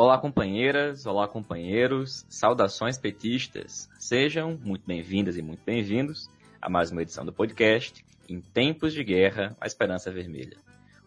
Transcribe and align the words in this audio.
Olá, 0.00 0.16
companheiras, 0.16 1.06
olá, 1.06 1.26
companheiros, 1.26 2.24
saudações 2.28 2.96
petistas. 2.96 3.90
Sejam 3.98 4.56
muito 4.64 4.86
bem-vindas 4.86 5.36
e 5.36 5.42
muito 5.42 5.64
bem-vindos 5.64 6.30
a 6.62 6.70
mais 6.70 6.92
uma 6.92 7.02
edição 7.02 7.26
do 7.26 7.32
podcast 7.32 8.04
Em 8.28 8.40
Tempos 8.40 8.92
de 8.92 9.02
Guerra, 9.02 9.56
a 9.60 9.66
Esperança 9.66 10.12
Vermelha. 10.12 10.56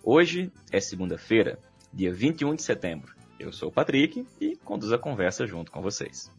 Hoje 0.04 0.52
é 0.74 0.82
segunda-feira, 0.82 1.58
dia 1.94 2.14
21 2.14 2.54
de 2.54 2.64
setembro. 2.64 3.16
Eu 3.40 3.54
sou 3.54 3.70
o 3.70 3.72
Patrick 3.72 4.28
e 4.42 4.58
conduzo 4.58 4.94
a 4.94 5.00
conversa 5.00 5.48
junto 5.48 5.72
com 5.72 5.82
vocês. 5.82 6.30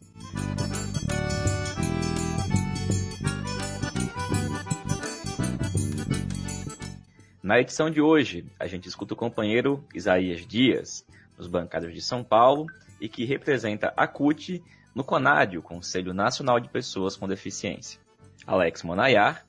Na 7.41 7.59
edição 7.59 7.89
de 7.89 7.99
hoje, 7.99 8.45
a 8.59 8.67
gente 8.67 8.87
escuta 8.87 9.15
o 9.15 9.17
companheiro 9.17 9.83
Isaías 9.93 10.45
Dias, 10.45 11.03
nos 11.37 11.47
bancários 11.47 11.93
de 11.93 12.01
São 12.01 12.23
Paulo 12.23 12.67
e 12.99 13.09
que 13.09 13.25
representa 13.25 13.93
a 13.95 14.07
CUT 14.07 14.63
no 14.93 15.03
CONAD, 15.03 15.57
o 15.57 15.61
Conselho 15.61 16.13
Nacional 16.13 16.59
de 16.59 16.69
Pessoas 16.69 17.15
com 17.15 17.27
Deficiência. 17.27 17.99
Alex 18.45 18.83
Monayar, 18.83 19.45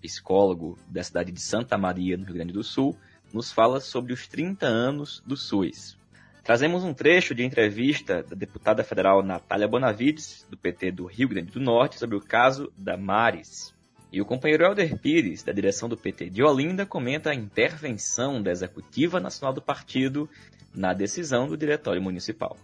psicólogo 0.00 0.78
da 0.88 1.02
cidade 1.02 1.30
de 1.30 1.40
Santa 1.40 1.78
Maria, 1.78 2.16
no 2.16 2.24
Rio 2.24 2.34
Grande 2.34 2.52
do 2.52 2.64
Sul, 2.64 2.96
nos 3.32 3.52
fala 3.52 3.80
sobre 3.80 4.12
os 4.12 4.26
30 4.26 4.66
anos 4.66 5.22
do 5.26 5.36
SUS. 5.36 5.96
Trazemos 6.42 6.82
um 6.82 6.94
trecho 6.94 7.34
de 7.34 7.44
entrevista 7.44 8.22
da 8.22 8.34
deputada 8.34 8.82
federal 8.82 9.22
Natália 9.22 9.68
Bonavides, 9.68 10.46
do 10.48 10.56
PT 10.56 10.92
do 10.92 11.04
Rio 11.04 11.28
Grande 11.28 11.52
do 11.52 11.60
Norte, 11.60 11.98
sobre 11.98 12.16
o 12.16 12.20
caso 12.20 12.72
da 12.76 12.96
Maris. 12.96 13.74
E 14.10 14.22
o 14.22 14.24
companheiro 14.24 14.64
Helder 14.64 14.98
Pires, 14.98 15.42
da 15.42 15.52
direção 15.52 15.90
do 15.90 15.96
PT 15.96 16.30
de 16.30 16.42
Olinda, 16.42 16.86
comenta 16.86 17.30
a 17.30 17.34
intervenção 17.34 18.42
da 18.42 18.50
Executiva 18.50 19.20
Nacional 19.20 19.52
do 19.52 19.60
Partido 19.60 20.28
na 20.74 20.92
decisão 20.92 21.48
do 21.48 21.56
Diretório 21.56 22.02
Municipal. 22.02 22.56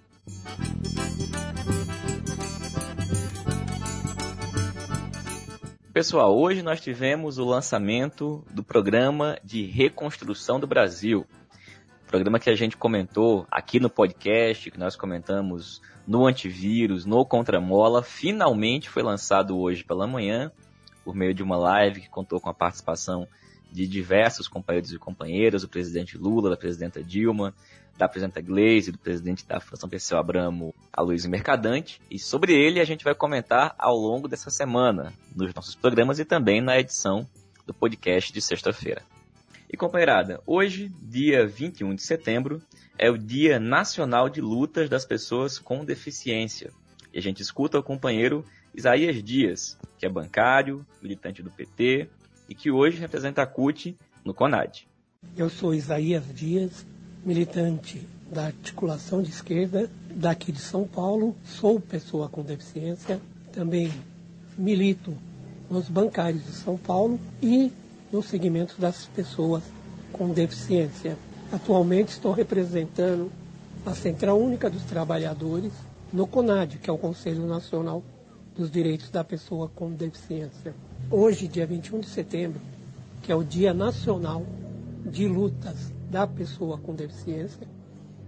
Pessoal, 5.92 6.36
hoje 6.36 6.60
nós 6.60 6.80
tivemos 6.80 7.38
o 7.38 7.44
lançamento 7.44 8.44
do 8.50 8.64
programa 8.64 9.38
de 9.44 9.64
reconstrução 9.64 10.58
do 10.58 10.66
Brasil. 10.66 11.24
Programa 12.08 12.40
que 12.40 12.50
a 12.50 12.56
gente 12.56 12.76
comentou 12.76 13.46
aqui 13.48 13.78
no 13.78 13.88
podcast, 13.88 14.70
que 14.72 14.78
nós 14.78 14.96
comentamos 14.96 15.80
no 16.04 16.26
antivírus, 16.26 17.04
no 17.04 17.24
Contramola, 17.24 18.02
finalmente 18.02 18.90
foi 18.90 19.04
lançado 19.04 19.56
hoje 19.56 19.84
pela 19.84 20.06
manhã, 20.06 20.50
por 21.04 21.14
meio 21.14 21.32
de 21.32 21.44
uma 21.44 21.56
live 21.56 22.00
que 22.00 22.08
contou 22.08 22.40
com 22.40 22.50
a 22.50 22.54
participação 22.54 23.28
de 23.70 23.86
diversos 23.86 24.48
companheiros 24.48 24.92
e 24.92 24.98
companheiras, 24.98 25.64
o 25.64 25.68
presidente 25.68 26.18
Lula, 26.18 26.50
da 26.50 26.56
presidenta 26.56 27.02
Dilma, 27.02 27.54
da 27.96 28.08
presidenta 28.08 28.40
Gleisi, 28.40 28.92
do 28.92 28.98
presidente 28.98 29.46
da 29.46 29.60
Fundação 29.60 29.88
Perseu 29.88 30.18
Abramo, 30.18 30.74
Aloysio 30.92 31.30
Mercadante. 31.30 32.00
E 32.10 32.18
sobre 32.18 32.52
ele 32.52 32.80
a 32.80 32.84
gente 32.84 33.04
vai 33.04 33.14
comentar 33.14 33.74
ao 33.78 33.96
longo 33.96 34.28
dessa 34.28 34.50
semana, 34.50 35.12
nos 35.34 35.54
nossos 35.54 35.74
programas 35.74 36.18
e 36.18 36.24
também 36.24 36.60
na 36.60 36.78
edição 36.78 37.28
do 37.66 37.72
podcast 37.72 38.32
de 38.32 38.40
sexta-feira. 38.40 39.02
E 39.72 39.76
companheirada, 39.76 40.40
hoje, 40.46 40.92
dia 41.02 41.46
21 41.46 41.94
de 41.94 42.02
setembro, 42.02 42.62
é 42.98 43.10
o 43.10 43.18
Dia 43.18 43.58
Nacional 43.58 44.28
de 44.28 44.40
Lutas 44.40 44.88
das 44.88 45.04
Pessoas 45.04 45.58
com 45.58 45.84
Deficiência. 45.84 46.70
E 47.12 47.18
a 47.18 47.22
gente 47.22 47.42
escuta 47.42 47.78
o 47.78 47.82
companheiro 47.82 48.44
Isaías 48.74 49.22
Dias, 49.22 49.78
que 49.98 50.06
é 50.06 50.08
bancário, 50.08 50.84
militante 51.00 51.42
do 51.42 51.50
PT 51.50 52.08
e 52.48 52.54
que 52.54 52.70
hoje 52.70 52.98
representa 52.98 53.42
a 53.42 53.46
CUT 53.46 53.96
no 54.24 54.34
CONAD. 54.34 54.86
Eu 55.36 55.48
sou 55.48 55.74
Isaías 55.74 56.24
Dias, 56.34 56.86
militante 57.24 58.06
da 58.30 58.46
articulação 58.46 59.22
de 59.22 59.30
esquerda 59.30 59.90
daqui 60.14 60.52
de 60.52 60.60
São 60.60 60.86
Paulo, 60.86 61.34
sou 61.44 61.80
pessoa 61.80 62.28
com 62.28 62.42
deficiência, 62.42 63.20
também 63.52 63.92
milito 64.56 65.16
nos 65.70 65.88
bancários 65.88 66.44
de 66.44 66.52
São 66.52 66.76
Paulo 66.76 67.18
e 67.42 67.72
no 68.12 68.22
segmento 68.22 68.80
das 68.80 69.06
pessoas 69.06 69.62
com 70.12 70.28
deficiência. 70.28 71.16
Atualmente 71.50 72.10
estou 72.10 72.32
representando 72.32 73.30
a 73.86 73.94
Central 73.94 74.40
Única 74.40 74.68
dos 74.70 74.82
Trabalhadores 74.84 75.72
no 76.12 76.26
CONAD, 76.26 76.78
que 76.78 76.88
é 76.88 76.92
o 76.92 76.98
Conselho 76.98 77.46
Nacional 77.46 78.02
dos 78.56 78.70
Direitos 78.70 79.10
da 79.10 79.24
Pessoa 79.24 79.68
com 79.74 79.90
Deficiência. 79.90 80.74
Hoje, 81.10 81.48
dia 81.48 81.66
21 81.66 82.00
de 82.00 82.08
setembro, 82.08 82.60
que 83.22 83.32
é 83.32 83.34
o 83.34 83.42
Dia 83.42 83.74
Nacional 83.74 84.46
de 85.04 85.26
Lutas 85.26 85.92
da 86.14 86.28
pessoa 86.28 86.78
com 86.78 86.94
deficiência, 86.94 87.68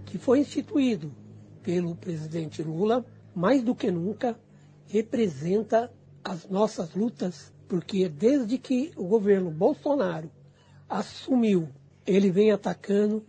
que 0.05 0.17
foi 0.17 0.39
instituído 0.39 1.15
pelo 1.63 1.95
presidente 1.95 2.61
Lula, 2.61 3.05
mais 3.33 3.63
do 3.63 3.73
que 3.73 3.89
nunca 3.89 4.37
representa 4.87 5.89
as 6.21 6.49
nossas 6.49 6.93
lutas, 6.93 7.53
porque 7.65 8.09
desde 8.09 8.57
que 8.57 8.91
o 8.97 9.05
governo 9.05 9.49
Bolsonaro 9.49 10.29
assumiu, 10.89 11.69
ele 12.05 12.29
vem 12.29 12.51
atacando 12.51 13.25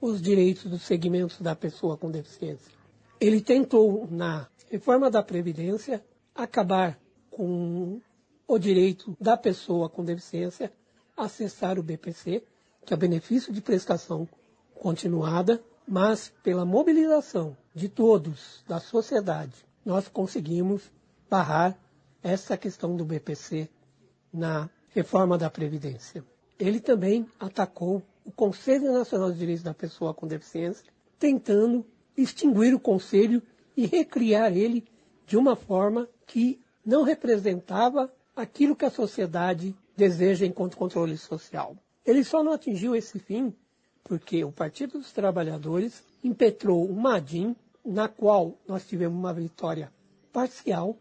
os 0.00 0.22
direitos 0.22 0.64
dos 0.70 0.84
segmentos 0.84 1.38
da 1.42 1.54
pessoa 1.54 1.98
com 1.98 2.10
deficiência. 2.10 2.72
Ele 3.20 3.42
tentou, 3.42 4.08
na 4.10 4.48
reforma 4.70 5.10
da 5.10 5.22
Previdência, 5.22 6.02
acabar 6.34 6.98
com 7.30 8.00
o 8.46 8.58
direito 8.58 9.14
da 9.20 9.36
pessoa 9.36 9.90
com 9.90 10.02
deficiência 10.02 10.72
acessar 11.14 11.78
o 11.78 11.82
BPC, 11.82 12.42
que 12.84 12.92
é 12.92 12.96
o 12.96 12.98
benefício 12.98 13.52
de 13.52 13.60
prestação 13.60 14.28
continuada, 14.74 15.62
mas 15.86 16.32
pela 16.42 16.64
mobilização 16.64 17.56
de 17.74 17.88
todos 17.88 18.62
da 18.68 18.78
sociedade, 18.78 19.54
nós 19.84 20.08
conseguimos 20.08 20.90
barrar 21.28 21.78
essa 22.22 22.56
questão 22.56 22.96
do 22.96 23.04
BPC 23.04 23.68
na 24.32 24.68
reforma 24.90 25.38
da 25.38 25.50
Previdência. 25.50 26.24
Ele 26.58 26.80
também 26.80 27.26
atacou 27.38 28.02
o 28.24 28.30
Conselho 28.32 28.92
Nacional 28.92 29.30
de 29.30 29.38
Direitos 29.38 29.62
da 29.62 29.72
Pessoa 29.72 30.12
com 30.12 30.26
Deficiência, 30.26 30.84
tentando 31.18 31.86
extinguir 32.16 32.74
o 32.74 32.80
Conselho 32.80 33.42
e 33.76 33.86
recriar 33.86 34.56
ele 34.56 34.84
de 35.26 35.36
uma 35.36 35.54
forma 35.54 36.08
que 36.26 36.60
não 36.84 37.02
representava 37.02 38.12
aquilo 38.34 38.76
que 38.76 38.84
a 38.84 38.90
sociedade 38.90 39.74
deseja 39.96 40.46
enquanto 40.46 40.76
controle 40.76 41.16
social. 41.16 41.76
Ele 42.08 42.24
só 42.24 42.42
não 42.42 42.52
atingiu 42.52 42.96
esse 42.96 43.18
fim 43.18 43.54
porque 44.02 44.42
o 44.42 44.50
Partido 44.50 44.98
dos 44.98 45.12
Trabalhadores 45.12 46.02
impetrou 46.24 46.82
uma 46.86 47.16
ADIM, 47.16 47.54
na 47.84 48.08
qual 48.08 48.56
nós 48.66 48.86
tivemos 48.86 49.18
uma 49.18 49.34
vitória 49.34 49.92
parcial 50.32 50.96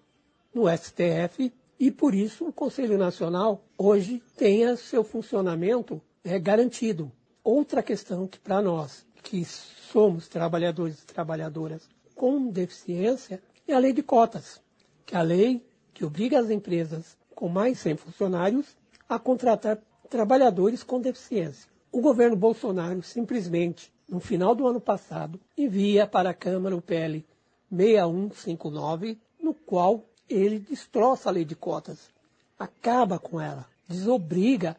no 0.54 0.66
STF, 0.68 1.54
e 1.80 1.90
por 1.92 2.14
isso 2.14 2.46
o 2.50 2.52
Conselho 2.52 2.98
Nacional 2.98 3.64
hoje 3.78 4.22
tenha 4.36 4.76
seu 4.76 5.02
funcionamento 5.02 6.02
é, 6.26 6.38
garantido. 6.38 7.10
Outra 7.42 7.82
questão 7.82 8.28
que 8.28 8.38
para 8.38 8.62
nós, 8.62 9.06
que 9.24 9.46
somos 9.46 10.28
trabalhadores 10.28 11.02
e 11.02 11.06
trabalhadoras 11.06 11.88
com 12.16 12.48
deficiência, 12.48 13.42
é 13.66 13.74
a 13.74 13.80
lei 13.80 13.94
de 13.94 14.04
cotas, 14.04 14.62
que 15.06 15.16
é 15.16 15.20
a 15.20 15.22
lei 15.22 15.66
que 15.94 16.04
obriga 16.04 16.38
as 16.38 16.50
empresas 16.50 17.18
com 17.34 17.48
mais 17.48 17.80
100 17.80 17.96
funcionários 17.96 18.76
a 19.08 19.18
contratar 19.18 19.80
trabalhadores 20.10 20.84
com 20.84 21.00
deficiência. 21.00 21.70
O 21.92 22.02
governo 22.02 22.36
Bolsonaro 22.36 23.02
simplesmente, 23.04 23.92
no 24.08 24.20
final 24.20 24.56
do 24.56 24.68
ano 24.68 24.80
passado, 24.80 25.40
envia 25.58 26.08
para 26.08 26.30
a 26.30 26.34
Câmara 26.34 26.76
o 26.76 26.82
PL 26.82 27.26
6159, 27.72 29.18
no 29.42 29.54
qual 29.54 30.04
ele 30.30 30.60
destroça 30.60 31.30
a 31.30 31.32
lei 31.32 31.46
de 31.46 31.56
cotas, 31.56 32.10
acaba 32.58 33.20
com 33.20 33.40
ela, 33.40 33.66
desobriga 33.88 34.76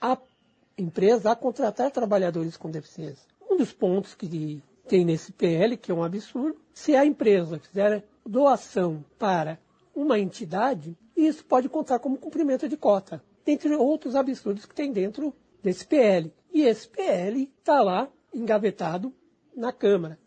a 0.00 0.16
empresa 0.76 1.32
a 1.32 1.36
contratar 1.36 1.90
trabalhadores 1.90 2.56
com 2.56 2.70
deficiência. 2.70 3.28
Um 3.48 3.56
dos 3.56 3.72
pontos 3.72 4.14
que 4.14 4.62
tem 4.88 5.04
nesse 5.04 5.32
PL, 5.32 5.76
que 5.76 5.90
é 5.90 5.94
um 5.94 6.02
absurdo, 6.02 6.56
se 6.72 6.96
a 6.96 7.04
empresa 7.04 7.58
fizer 7.58 8.04
doação 8.24 9.04
para 9.18 9.58
uma 9.94 10.18
entidade, 10.18 10.96
isso 11.16 11.44
pode 11.44 11.68
contar 11.68 11.98
como 11.98 12.16
cumprimento 12.16 12.68
de 12.68 12.76
cota 12.76 13.22
entre 13.50 13.74
outros 13.74 14.14
absurdos 14.14 14.64
que 14.64 14.74
tem 14.74 14.92
dentro 14.92 15.34
desse 15.62 15.86
PL. 15.86 16.32
E 16.52 16.62
esse 16.62 16.88
PL 16.88 17.50
está 17.58 17.80
lá 17.82 18.08
engavetado 18.32 19.12
na 19.56 19.72
Câmara. 19.72 20.18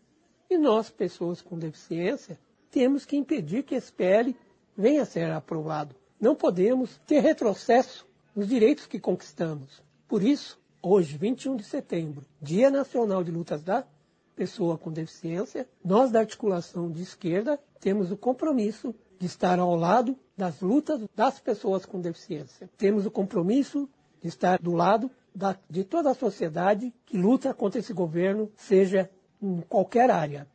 E 0.48 0.58
nós, 0.58 0.90
pessoas 0.90 1.40
com 1.40 1.58
deficiência, 1.58 2.38
temos 2.70 3.04
que 3.04 3.16
impedir 3.16 3.62
que 3.62 3.74
esse 3.74 3.92
PL 3.92 4.36
venha 4.76 5.02
a 5.02 5.06
ser 5.06 5.30
aprovado. 5.30 5.94
Não 6.20 6.34
podemos 6.34 6.98
ter 7.06 7.20
retrocesso 7.20 8.06
nos 8.34 8.48
direitos 8.48 8.86
que 8.86 9.00
conquistamos. 9.00 9.82
Por 10.06 10.22
isso, 10.22 10.60
hoje, 10.82 11.16
21 11.16 11.56
de 11.56 11.64
setembro, 11.64 12.24
Dia 12.40 12.70
Nacional 12.70 13.24
de 13.24 13.30
Lutas 13.30 13.62
da 13.62 13.86
Pessoa 14.36 14.76
com 14.76 14.92
Deficiência, 14.92 15.68
nós 15.84 16.10
da 16.10 16.20
articulação 16.20 16.90
de 16.90 17.02
esquerda 17.02 17.58
temos 17.80 18.10
o 18.10 18.16
compromisso 18.16 18.94
de 19.18 19.26
estar 19.26 19.58
ao 19.58 19.74
lado 19.76 20.18
das 20.36 20.60
lutas 20.60 21.00
das 21.14 21.38
pessoas 21.38 21.86
com 21.86 22.00
deficiência. 22.00 22.68
Temos 22.76 23.06
o 23.06 23.10
compromisso 23.10 23.88
de 24.20 24.28
estar 24.28 24.58
do 24.58 24.72
lado 24.72 25.10
da, 25.34 25.56
de 25.68 25.84
toda 25.84 26.10
a 26.10 26.14
sociedade 26.14 26.92
que 27.04 27.16
luta 27.16 27.52
contra 27.52 27.80
esse 27.80 27.92
governo, 27.92 28.50
seja 28.56 29.10
em 29.42 29.60
qualquer 29.62 30.10
área. 30.10 30.46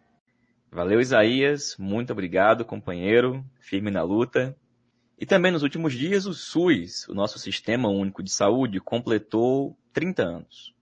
Valeu, 0.72 1.00
Isaías. 1.00 1.76
Muito 1.78 2.14
obrigado, 2.14 2.64
companheiro. 2.64 3.44
Firme 3.60 3.90
na 3.90 4.04
luta. 4.04 4.56
E 5.18 5.26
também 5.26 5.52
nos 5.52 5.64
últimos 5.64 5.94
dias, 5.94 6.26
o 6.26 6.34
SUS, 6.34 7.08
o 7.10 7.14
nosso 7.14 7.40
Sistema 7.40 7.90
Único 7.90 8.24
de 8.24 8.32
Saúde, 8.32 8.80
completou 8.80 9.78
30 9.92 10.24
anos. 10.24 10.74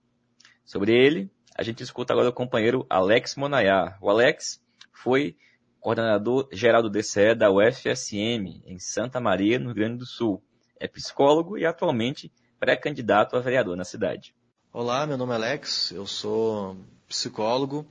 Sobre 0.64 0.92
ele, 0.92 1.30
a 1.56 1.62
gente 1.62 1.82
escuta 1.82 2.12
agora 2.12 2.28
o 2.28 2.32
companheiro 2.32 2.86
Alex 2.88 3.34
Monayar. 3.34 3.98
O 4.00 4.08
Alex 4.08 4.62
foi 4.92 5.36
coordenador 5.80 6.48
geral 6.52 6.82
do 6.82 6.90
DCE 6.90 7.34
da 7.34 7.50
UFSM, 7.50 8.62
em 8.66 8.78
Santa 8.78 9.20
Maria, 9.20 9.58
no 9.58 9.66
Rio 9.66 9.74
Grande 9.74 9.98
do 9.98 10.06
Sul. 10.06 10.42
É 10.78 10.86
psicólogo 10.86 11.58
e 11.58 11.64
atualmente 11.66 12.32
pré-candidato 12.58 13.36
a 13.36 13.40
vereador 13.40 13.76
na 13.76 13.84
cidade. 13.84 14.34
Olá, 14.72 15.06
meu 15.06 15.16
nome 15.16 15.32
é 15.32 15.36
Alex, 15.36 15.92
eu 15.92 16.06
sou 16.06 16.76
psicólogo 17.08 17.86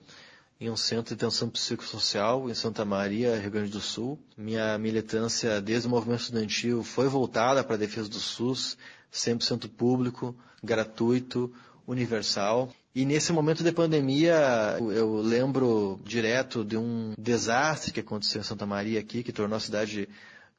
em 0.59 0.69
um 0.69 0.75
centro 0.75 1.15
de 1.15 1.23
atenção 1.23 1.49
psicossocial 1.49 2.49
em 2.49 2.53
Santa 2.53 2.83
Maria, 2.83 3.37
Rio 3.37 3.51
Grande 3.51 3.71
do 3.71 3.79
Sul. 3.79 4.19
Minha 4.35 4.77
militância 4.77 5.61
desde 5.61 5.87
o 5.87 5.91
movimento 5.91 6.21
estudantil 6.21 6.83
foi 6.83 7.07
voltada 7.07 7.63
para 7.63 7.75
a 7.75 7.79
defesa 7.79 8.09
do 8.09 8.19
SUS, 8.19 8.77
100% 9.11 9.69
público, 9.69 10.35
gratuito, 10.63 11.53
universal. 11.85 12.69
E 12.97 13.05
nesse 13.05 13.31
momento 13.31 13.63
de 13.63 13.71
pandemia, 13.71 14.75
eu 14.79 15.17
lembro 15.17 15.99
direto 16.03 16.65
de 16.65 16.75
um 16.75 17.13
desastre 17.15 17.91
que 17.91 17.99
aconteceu 17.99 18.41
em 18.41 18.43
Santa 18.43 18.65
Maria 18.65 18.99
aqui, 18.99 19.21
que 19.21 19.31
tornou 19.31 19.55
a 19.55 19.59
cidade 19.59 20.09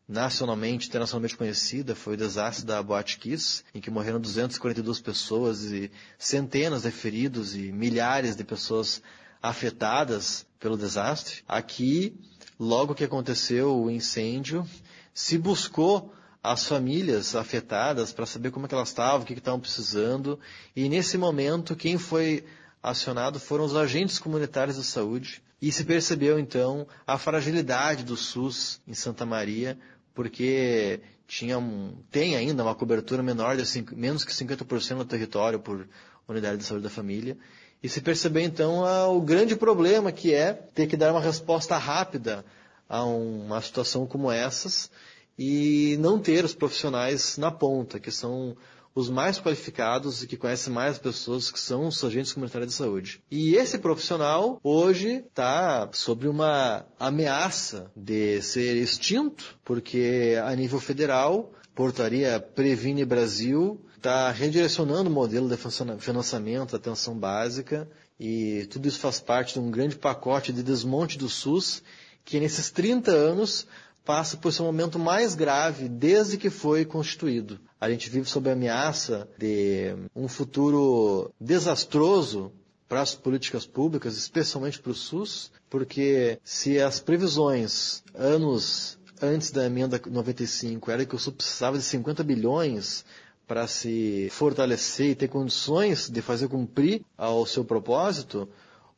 nacionalmente, 0.08 0.86
internacionalmente 0.86 1.36
conhecida, 1.36 1.96
foi 1.96 2.14
o 2.14 2.16
desastre 2.16 2.64
da 2.64 2.80
Boate 2.80 3.18
Kiss, 3.18 3.64
em 3.74 3.80
que 3.80 3.90
morreram 3.90 4.20
242 4.20 5.00
pessoas 5.00 5.64
e 5.64 5.90
centenas 6.16 6.82
de 6.82 6.92
feridos 6.92 7.56
e 7.56 7.72
milhares 7.72 8.36
de 8.36 8.44
pessoas 8.44 9.02
afetadas 9.42 10.46
pelo 10.60 10.76
desastre. 10.76 11.42
Aqui, 11.48 12.14
logo 12.56 12.94
que 12.94 13.02
aconteceu 13.02 13.76
o 13.76 13.90
incêndio, 13.90 14.64
se 15.12 15.36
buscou 15.36 16.14
as 16.52 16.66
famílias 16.66 17.36
afetadas 17.36 18.12
para 18.12 18.24
saber 18.24 18.50
como 18.50 18.64
é 18.64 18.68
que 18.68 18.74
elas 18.74 18.88
estavam, 18.88 19.20
o 19.20 19.24
que 19.24 19.34
estavam 19.34 19.60
precisando. 19.60 20.40
E 20.74 20.88
nesse 20.88 21.18
momento, 21.18 21.76
quem 21.76 21.98
foi 21.98 22.44
acionado 22.82 23.38
foram 23.38 23.64
os 23.64 23.76
agentes 23.76 24.18
comunitários 24.18 24.76
de 24.76 24.84
saúde. 24.84 25.42
E 25.60 25.70
se 25.70 25.84
percebeu 25.84 26.38
então 26.38 26.86
a 27.06 27.18
fragilidade 27.18 28.02
do 28.02 28.16
SUS 28.16 28.80
em 28.86 28.94
Santa 28.94 29.26
Maria, 29.26 29.78
porque 30.14 31.00
tinha 31.26 31.58
um, 31.58 31.98
tem 32.10 32.34
ainda 32.34 32.62
uma 32.62 32.74
cobertura 32.74 33.22
menor 33.22 33.56
de 33.56 33.66
cinco, 33.66 33.94
menos 33.94 34.24
que 34.24 34.32
50% 34.32 34.98
do 34.98 35.04
território 35.04 35.58
por 35.58 35.86
unidade 36.26 36.56
de 36.56 36.64
saúde 36.64 36.84
da 36.84 36.90
família. 36.90 37.36
E 37.82 37.88
se 37.88 38.00
percebeu 38.00 38.42
então 38.42 38.84
o 39.14 39.20
grande 39.20 39.54
problema 39.54 40.10
que 40.10 40.32
é 40.32 40.54
ter 40.54 40.86
que 40.86 40.96
dar 40.96 41.12
uma 41.12 41.20
resposta 41.20 41.76
rápida 41.76 42.44
a 42.88 43.04
uma 43.04 43.60
situação 43.60 44.06
como 44.06 44.32
essas 44.32 44.90
e 45.38 45.96
não 46.00 46.18
ter 46.18 46.44
os 46.44 46.54
profissionais 46.54 47.38
na 47.38 47.50
ponta, 47.50 48.00
que 48.00 48.10
são 48.10 48.56
os 48.94 49.08
mais 49.08 49.38
qualificados 49.38 50.22
e 50.22 50.26
que 50.26 50.36
conhecem 50.36 50.72
mais 50.72 50.98
pessoas, 50.98 51.52
que 51.52 51.60
são 51.60 51.86
os 51.86 52.02
agentes 52.02 52.32
comunitários 52.32 52.70
de 52.70 52.76
saúde. 52.76 53.22
E 53.30 53.54
esse 53.54 53.78
profissional 53.78 54.58
hoje 54.62 55.24
está 55.28 55.88
sobre 55.92 56.26
uma 56.26 56.84
ameaça 56.98 57.92
de 57.94 58.42
ser 58.42 58.76
extinto, 58.76 59.56
porque 59.64 60.36
a 60.44 60.54
nível 60.56 60.80
federal, 60.80 61.52
portaria 61.76 62.40
Previne 62.40 63.04
Brasil 63.04 63.80
está 63.96 64.32
redirecionando 64.32 65.08
o 65.08 65.12
modelo 65.12 65.48
de 65.48 65.56
financiamento 66.00 66.74
atenção 66.74 67.16
básica 67.16 67.88
e 68.18 68.66
tudo 68.70 68.88
isso 68.88 68.98
faz 68.98 69.20
parte 69.20 69.54
de 69.54 69.60
um 69.60 69.70
grande 69.70 69.96
pacote 69.96 70.52
de 70.52 70.62
desmonte 70.62 71.18
do 71.18 71.28
SUS 71.28 71.82
que 72.24 72.40
nesses 72.40 72.70
30 72.70 73.10
anos 73.10 73.66
passa 74.08 74.38
por 74.38 74.50
seu 74.50 74.64
momento 74.64 74.98
mais 74.98 75.34
grave 75.34 75.86
desde 75.86 76.38
que 76.38 76.48
foi 76.48 76.82
constituído. 76.86 77.60
A 77.78 77.90
gente 77.90 78.08
vive 78.08 78.26
sob 78.26 78.48
a 78.48 78.54
ameaça 78.54 79.28
de 79.36 79.94
um 80.16 80.26
futuro 80.26 81.30
desastroso 81.38 82.50
para 82.88 83.02
as 83.02 83.14
políticas 83.14 83.66
públicas, 83.66 84.16
especialmente 84.16 84.80
para 84.80 84.92
o 84.92 84.94
SUS, 84.94 85.52
porque 85.68 86.38
se 86.42 86.80
as 86.80 87.00
previsões 87.00 88.02
anos 88.14 88.98
antes 89.20 89.50
da 89.50 89.66
emenda 89.66 90.00
95 90.02 90.90
era 90.90 91.04
que 91.04 91.14
o 91.14 91.18
SUS 91.18 91.34
precisava 91.34 91.76
de 91.76 91.84
50 91.84 92.24
bilhões 92.24 93.04
para 93.46 93.66
se 93.66 94.30
fortalecer 94.30 95.10
e 95.10 95.14
ter 95.14 95.28
condições 95.28 96.08
de 96.08 96.22
fazer 96.22 96.48
cumprir 96.48 97.02
ao 97.14 97.44
seu 97.44 97.62
propósito, 97.62 98.48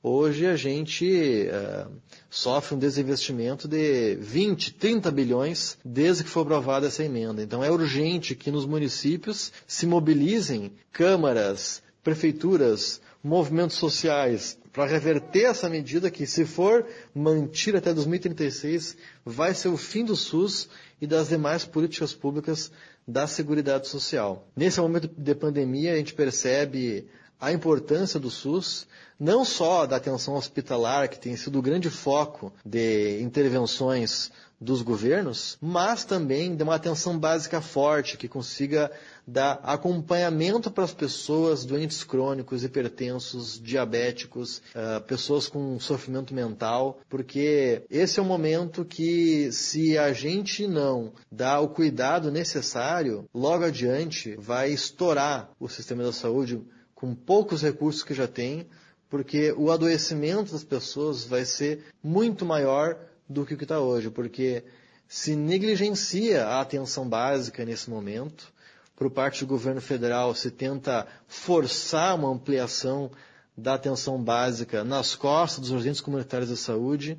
Hoje 0.02 0.46
a 0.46 0.56
gente 0.56 1.46
uh, 1.50 1.92
sofre 2.30 2.74
um 2.74 2.78
desinvestimento 2.78 3.68
de 3.68 4.14
20, 4.14 4.72
30 4.72 5.10
bilhões 5.10 5.76
desde 5.84 6.24
que 6.24 6.30
foi 6.30 6.42
aprovada 6.42 6.86
essa 6.86 7.04
emenda. 7.04 7.42
Então 7.42 7.62
é 7.62 7.70
urgente 7.70 8.34
que 8.34 8.50
nos 8.50 8.64
municípios 8.64 9.52
se 9.66 9.86
mobilizem 9.86 10.72
câmaras, 10.90 11.82
prefeituras, 12.02 12.98
movimentos 13.22 13.76
sociais 13.76 14.58
para 14.72 14.86
reverter 14.86 15.44
essa 15.44 15.68
medida 15.68 16.10
que, 16.10 16.26
se 16.26 16.46
for 16.46 16.86
mantida 17.14 17.76
até 17.76 17.92
2036, 17.92 18.96
vai 19.22 19.52
ser 19.52 19.68
o 19.68 19.76
fim 19.76 20.02
do 20.02 20.16
SUS 20.16 20.70
e 20.98 21.06
das 21.06 21.28
demais 21.28 21.66
políticas 21.66 22.14
públicas 22.14 22.72
da 23.06 23.26
Seguridade 23.26 23.88
Social. 23.88 24.48
Nesse 24.56 24.80
momento 24.80 25.10
de 25.14 25.34
pandemia, 25.34 25.92
a 25.92 25.96
gente 25.96 26.14
percebe 26.14 27.06
a 27.40 27.52
importância 27.52 28.20
do 28.20 28.30
SUS, 28.30 28.86
não 29.18 29.44
só 29.44 29.86
da 29.86 29.96
atenção 29.96 30.34
hospitalar, 30.34 31.08
que 31.08 31.18
tem 31.18 31.36
sido 31.36 31.58
o 31.58 31.62
grande 31.62 31.88
foco 31.88 32.52
de 32.64 33.20
intervenções 33.22 34.30
dos 34.60 34.82
governos, 34.82 35.56
mas 35.60 36.04
também 36.04 36.54
de 36.54 36.62
uma 36.62 36.74
atenção 36.74 37.18
básica 37.18 37.62
forte, 37.62 38.18
que 38.18 38.28
consiga 38.28 38.90
dar 39.26 39.58
acompanhamento 39.62 40.70
para 40.70 40.84
as 40.84 40.92
pessoas 40.92 41.64
doentes 41.64 42.04
crônicos, 42.04 42.62
hipertensos, 42.62 43.58
diabéticos, 43.58 44.58
uh, 44.74 45.00
pessoas 45.06 45.48
com 45.48 45.80
sofrimento 45.80 46.34
mental, 46.34 47.00
porque 47.08 47.84
esse 47.88 48.18
é 48.18 48.22
o 48.22 48.26
momento 48.26 48.84
que, 48.84 49.50
se 49.50 49.96
a 49.96 50.12
gente 50.12 50.66
não 50.66 51.12
dá 51.32 51.58
o 51.58 51.68
cuidado 51.68 52.30
necessário, 52.30 53.24
logo 53.32 53.64
adiante 53.64 54.36
vai 54.36 54.70
estourar 54.70 55.50
o 55.58 55.68
sistema 55.68 56.02
da 56.02 56.12
saúde 56.12 56.60
com 57.00 57.14
poucos 57.14 57.62
recursos 57.62 58.02
que 58.02 58.12
já 58.12 58.28
tem, 58.28 58.66
porque 59.08 59.52
o 59.56 59.70
adoecimento 59.70 60.52
das 60.52 60.62
pessoas 60.62 61.24
vai 61.24 61.46
ser 61.46 61.86
muito 62.02 62.44
maior 62.44 62.94
do 63.26 63.46
que 63.46 63.54
o 63.54 63.56
que 63.56 63.64
está 63.64 63.80
hoje, 63.80 64.10
porque 64.10 64.62
se 65.08 65.34
negligencia 65.34 66.44
a 66.44 66.60
atenção 66.60 67.08
básica 67.08 67.64
nesse 67.64 67.88
momento, 67.88 68.52
por 68.94 69.10
parte 69.10 69.40
do 69.40 69.48
governo 69.48 69.80
federal 69.80 70.34
se 70.34 70.50
tenta 70.50 71.06
forçar 71.26 72.16
uma 72.16 72.28
ampliação 72.28 73.10
da 73.56 73.74
atenção 73.74 74.22
básica 74.22 74.84
nas 74.84 75.14
costas 75.14 75.70
dos 75.70 75.80
agentes 75.80 76.02
comunitários 76.02 76.50
de 76.50 76.56
saúde, 76.58 77.18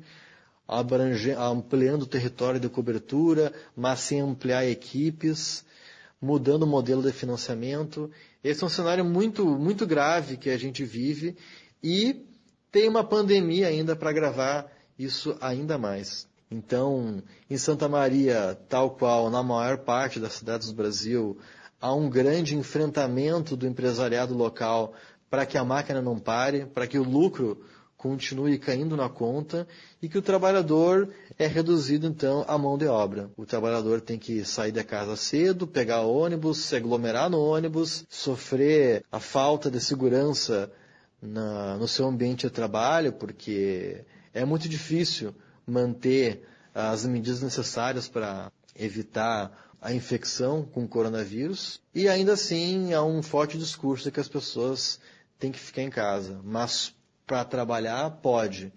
ampliando 0.68 2.02
o 2.02 2.06
território 2.06 2.60
de 2.60 2.68
cobertura, 2.68 3.52
mas 3.76 3.98
sem 3.98 4.20
ampliar 4.20 4.64
equipes, 4.64 5.64
mudando 6.22 6.62
o 6.62 6.66
modelo 6.66 7.02
de 7.02 7.12
financiamento 7.12 8.10
esse 8.42 8.64
é 8.64 8.66
um 8.66 8.70
cenário 8.70 9.04
muito, 9.04 9.46
muito 9.46 9.86
grave 9.86 10.36
que 10.36 10.50
a 10.50 10.56
gente 10.56 10.84
vive 10.84 11.36
e 11.82 12.26
tem 12.72 12.88
uma 12.88 13.04
pandemia 13.04 13.68
ainda 13.68 13.94
para 13.94 14.10
agravar 14.10 14.66
isso 14.98 15.36
ainda 15.40 15.78
mais. 15.78 16.26
Então, 16.50 17.22
em 17.48 17.56
Santa 17.56 17.88
Maria, 17.88 18.58
tal 18.68 18.90
qual 18.90 19.30
na 19.30 19.42
maior 19.42 19.78
parte 19.78 20.18
das 20.18 20.32
cidades 20.32 20.68
do 20.68 20.74
Brasil, 20.74 21.38
há 21.80 21.94
um 21.94 22.10
grande 22.10 22.56
enfrentamento 22.56 23.56
do 23.56 23.66
empresariado 23.66 24.34
local 24.34 24.92
para 25.30 25.46
que 25.46 25.56
a 25.56 25.64
máquina 25.64 26.02
não 26.02 26.18
pare, 26.18 26.66
para 26.66 26.86
que 26.86 26.98
o 26.98 27.04
lucro 27.04 27.64
continue 28.02 28.58
caindo 28.58 28.96
na 28.96 29.08
conta 29.08 29.64
e 30.02 30.08
que 30.08 30.18
o 30.18 30.22
trabalhador 30.22 31.08
é 31.38 31.46
reduzido 31.46 32.04
então 32.04 32.44
à 32.48 32.58
mão 32.58 32.76
de 32.76 32.84
obra. 32.84 33.30
O 33.36 33.46
trabalhador 33.46 34.00
tem 34.00 34.18
que 34.18 34.44
sair 34.44 34.72
da 34.72 34.82
casa 34.82 35.14
cedo, 35.14 35.68
pegar 35.68 36.00
ônibus, 36.00 36.58
se 36.58 36.74
aglomerar 36.74 37.30
no 37.30 37.40
ônibus, 37.40 38.04
sofrer 38.10 39.04
a 39.12 39.20
falta 39.20 39.70
de 39.70 39.80
segurança 39.80 40.68
na, 41.22 41.76
no 41.76 41.86
seu 41.86 42.04
ambiente 42.06 42.44
de 42.48 42.50
trabalho, 42.50 43.12
porque 43.12 44.04
é 44.34 44.44
muito 44.44 44.68
difícil 44.68 45.32
manter 45.64 46.42
as 46.74 47.06
medidas 47.06 47.40
necessárias 47.40 48.08
para 48.08 48.50
evitar 48.74 49.70
a 49.80 49.92
infecção 49.94 50.64
com 50.64 50.82
o 50.82 50.88
coronavírus. 50.88 51.80
E 51.94 52.08
ainda 52.08 52.32
assim 52.32 52.92
há 52.94 53.04
um 53.04 53.22
forte 53.22 53.56
discurso 53.56 54.02
de 54.02 54.10
que 54.10 54.18
as 54.18 54.28
pessoas 54.28 54.98
têm 55.38 55.52
que 55.52 55.60
ficar 55.60 55.82
em 55.82 55.90
casa. 55.90 56.40
Mas 56.42 56.92
para 57.32 57.46
trabalhar, 57.46 58.10
pode. 58.20 58.70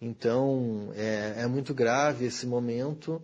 Então, 0.00 0.90
é, 0.96 1.34
é, 1.42 1.46
muito 1.46 1.74
grave 1.74 2.24
esse 2.24 2.46
momento. 2.46 3.20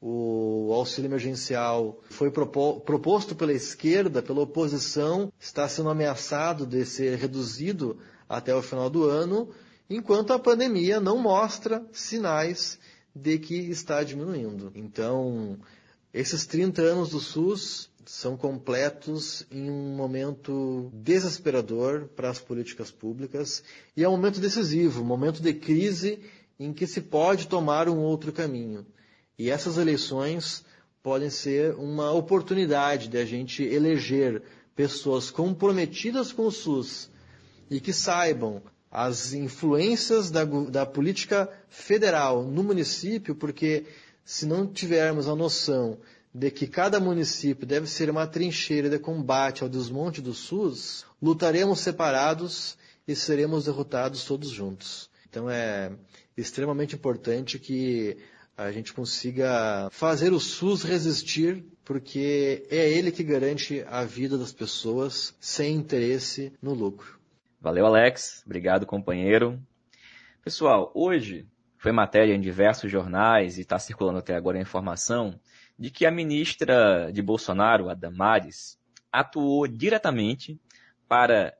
O 0.00 0.70
auxílio 0.72 1.08
emergencial 1.08 2.00
foi 2.04 2.30
proposto 2.30 3.34
pela 3.34 3.52
esquerda, 3.52 4.22
pela 4.22 4.40
oposição, 4.40 5.30
está 5.38 5.68
sendo 5.68 5.90
ameaçado 5.90 6.66
de 6.66 6.86
ser 6.86 7.18
reduzido 7.18 7.98
até 8.26 8.54
o 8.54 8.62
final 8.62 8.88
do 8.88 9.04
ano 9.04 9.50
enquanto 9.90 10.32
a 10.32 10.38
pandemia 10.38 10.98
não 10.98 11.18
mostra 11.18 11.84
sinais 11.92 12.78
de 13.14 13.38
que 13.38 13.54
está 13.54 14.02
diminuindo. 14.02 14.72
Então, 14.74 15.58
esses 16.14 16.46
30 16.46 16.80
anos 16.80 17.10
do 17.10 17.20
SUS 17.20 17.90
são 18.06 18.36
completos 18.36 19.46
em 19.50 19.70
um 19.70 19.94
momento 19.96 20.90
desesperador 20.92 22.08
para 22.14 22.30
as 22.30 22.38
políticas 22.38 22.90
públicas 22.90 23.62
e 23.96 24.04
é 24.04 24.08
um 24.08 24.12
momento 24.12 24.40
decisivo, 24.40 25.02
um 25.02 25.06
momento 25.06 25.40
de 25.42 25.52
crise 25.54 26.20
em 26.58 26.72
que 26.72 26.86
se 26.86 27.00
pode 27.00 27.46
tomar 27.46 27.88
um 27.88 27.98
outro 27.98 28.32
caminho. 28.32 28.86
E 29.38 29.50
essas 29.50 29.78
eleições 29.78 30.64
podem 31.02 31.30
ser 31.30 31.74
uma 31.74 32.12
oportunidade 32.12 33.08
de 33.08 33.18
a 33.18 33.24
gente 33.24 33.62
eleger 33.62 34.42
pessoas 34.76 35.30
comprometidas 35.30 36.32
com 36.32 36.46
o 36.46 36.52
SUS 36.52 37.10
e 37.70 37.80
que 37.80 37.92
saibam 37.92 38.62
as 38.90 39.32
influências 39.32 40.30
da, 40.30 40.44
da 40.44 40.86
política 40.86 41.50
federal 41.68 42.44
no 42.44 42.62
município, 42.62 43.34
porque 43.34 43.84
se 44.24 44.46
não 44.46 44.66
tivermos 44.66 45.28
a 45.28 45.34
noção 45.34 45.98
de 46.34 46.50
que 46.50 46.66
cada 46.66 46.98
município 46.98 47.64
deve 47.64 47.86
ser 47.86 48.10
uma 48.10 48.26
trincheira 48.26 48.90
de 48.90 48.98
combate 48.98 49.62
ao 49.62 49.68
desmonte 49.68 50.20
do 50.20 50.34
SUS, 50.34 51.06
lutaremos 51.22 51.78
separados 51.78 52.76
e 53.06 53.14
seremos 53.14 53.66
derrotados 53.66 54.24
todos 54.24 54.50
juntos. 54.50 55.08
Então 55.30 55.48
é 55.48 55.92
extremamente 56.36 56.96
importante 56.96 57.58
que 57.58 58.16
a 58.56 58.72
gente 58.72 58.92
consiga 58.92 59.88
fazer 59.92 60.32
o 60.32 60.40
SUS 60.40 60.82
resistir, 60.82 61.64
porque 61.84 62.66
é 62.68 62.90
ele 62.90 63.12
que 63.12 63.22
garante 63.22 63.84
a 63.88 64.04
vida 64.04 64.36
das 64.36 64.52
pessoas 64.52 65.36
sem 65.40 65.74
interesse 65.74 66.52
no 66.60 66.74
lucro. 66.74 67.20
Valeu, 67.60 67.86
Alex. 67.86 68.42
Obrigado, 68.44 68.86
companheiro. 68.86 69.60
Pessoal, 70.42 70.90
hoje 70.94 71.46
foi 71.78 71.92
matéria 71.92 72.34
em 72.34 72.40
diversos 72.40 72.90
jornais 72.90 73.56
e 73.56 73.60
está 73.60 73.78
circulando 73.78 74.18
até 74.18 74.34
agora 74.34 74.58
a 74.58 74.62
informação 74.62 75.38
de 75.78 75.90
que 75.90 76.06
a 76.06 76.10
ministra 76.10 77.10
de 77.12 77.20
Bolsonaro, 77.20 77.88
a 77.88 77.94
Damares, 77.94 78.78
atuou 79.10 79.66
diretamente 79.66 80.60
para 81.08 81.54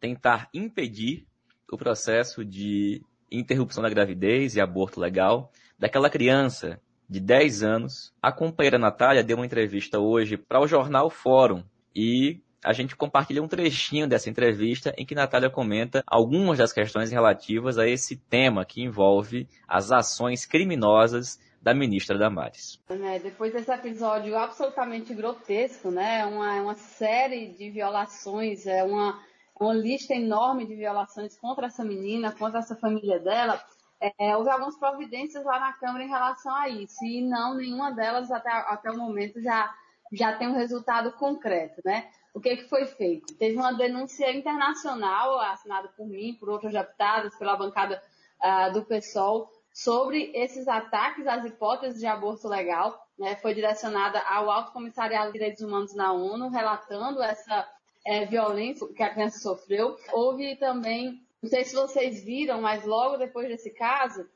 tentar 0.00 0.48
impedir 0.54 1.26
o 1.70 1.76
processo 1.76 2.44
de 2.44 3.02
interrupção 3.30 3.82
da 3.82 3.90
gravidez 3.90 4.56
e 4.56 4.60
aborto 4.60 5.00
legal 5.00 5.52
daquela 5.78 6.08
criança 6.08 6.80
de 7.08 7.20
10 7.20 7.62
anos. 7.62 8.14
A 8.22 8.32
companheira 8.32 8.78
Natália 8.78 9.24
deu 9.24 9.36
uma 9.36 9.46
entrevista 9.46 9.98
hoje 9.98 10.36
para 10.36 10.60
o 10.60 10.66
jornal 10.66 11.10
Fórum 11.10 11.62
e 11.94 12.40
a 12.64 12.72
gente 12.72 12.96
compartilha 12.96 13.42
um 13.42 13.48
trechinho 13.48 14.08
dessa 14.08 14.28
entrevista 14.28 14.92
em 14.96 15.06
que 15.06 15.14
Natália 15.14 15.48
comenta 15.48 16.02
algumas 16.06 16.58
das 16.58 16.72
questões 16.72 17.10
relativas 17.10 17.78
a 17.78 17.86
esse 17.86 18.16
tema 18.16 18.64
que 18.64 18.82
envolve 18.82 19.48
as 19.66 19.92
ações 19.92 20.44
criminosas 20.44 21.38
da 21.60 21.74
ministra 21.74 22.16
Damares. 22.16 22.80
É, 22.88 23.18
depois 23.18 23.52
desse 23.52 23.70
episódio 23.70 24.36
absolutamente 24.36 25.12
grotesco, 25.14 25.90
né, 25.90 26.24
uma, 26.26 26.62
uma 26.62 26.74
série 26.74 27.48
de 27.48 27.70
violações, 27.70 28.66
é 28.66 28.84
uma, 28.84 29.20
uma 29.60 29.74
lista 29.74 30.14
enorme 30.14 30.66
de 30.66 30.74
violações 30.74 31.36
contra 31.36 31.66
essa 31.66 31.84
menina, 31.84 32.32
contra 32.32 32.60
essa 32.60 32.76
família 32.76 33.18
dela, 33.18 33.62
é, 34.00 34.36
houve 34.36 34.48
algumas 34.48 34.76
providências 34.76 35.44
lá 35.44 35.58
na 35.58 35.72
Câmara 35.72 36.04
em 36.04 36.08
relação 36.08 36.54
a 36.54 36.68
isso, 36.68 37.04
e 37.04 37.20
não 37.20 37.54
nenhuma 37.54 37.90
delas 37.90 38.30
até, 38.30 38.50
até 38.50 38.90
o 38.90 38.96
momento 38.96 39.40
já, 39.42 39.74
já 40.12 40.36
tem 40.36 40.48
um 40.48 40.54
resultado 40.54 41.12
concreto, 41.12 41.82
né? 41.84 42.08
O 42.32 42.40
que, 42.40 42.56
que 42.56 42.68
foi 42.68 42.86
feito? 42.86 43.34
Teve 43.34 43.56
uma 43.56 43.72
denúncia 43.72 44.32
internacional 44.32 45.40
assinada 45.40 45.88
por 45.88 46.06
mim, 46.06 46.36
por 46.38 46.48
outras 46.48 46.72
deputadas, 46.72 47.34
pela 47.36 47.56
bancada 47.56 48.00
uh, 48.40 48.72
do 48.72 48.84
PSOL, 48.84 49.50
sobre 49.84 50.32
esses 50.34 50.66
ataques 50.66 51.26
às 51.26 51.44
hipóteses 51.44 52.00
de 52.00 52.06
aborto 52.06 52.48
legal. 52.48 53.00
Né? 53.18 53.36
Foi 53.36 53.54
direcionada 53.54 54.20
ao 54.20 54.50
Alto 54.50 54.72
Comissariado 54.72 55.26
de 55.26 55.38
Direitos 55.38 55.62
Humanos 55.62 55.94
na 55.94 56.12
ONU, 56.12 56.48
relatando 56.48 57.22
essa 57.22 57.68
é, 58.04 58.24
violência 58.26 58.86
que 58.88 59.02
a 59.02 59.10
criança 59.12 59.38
sofreu. 59.38 59.96
Houve 60.12 60.56
também 60.56 61.20
não 61.40 61.48
sei 61.48 61.64
se 61.64 61.74
vocês 61.74 62.24
viram, 62.24 62.60
mas 62.60 62.84
logo 62.84 63.16
depois 63.16 63.48
desse 63.48 63.70
caso, 63.70 64.28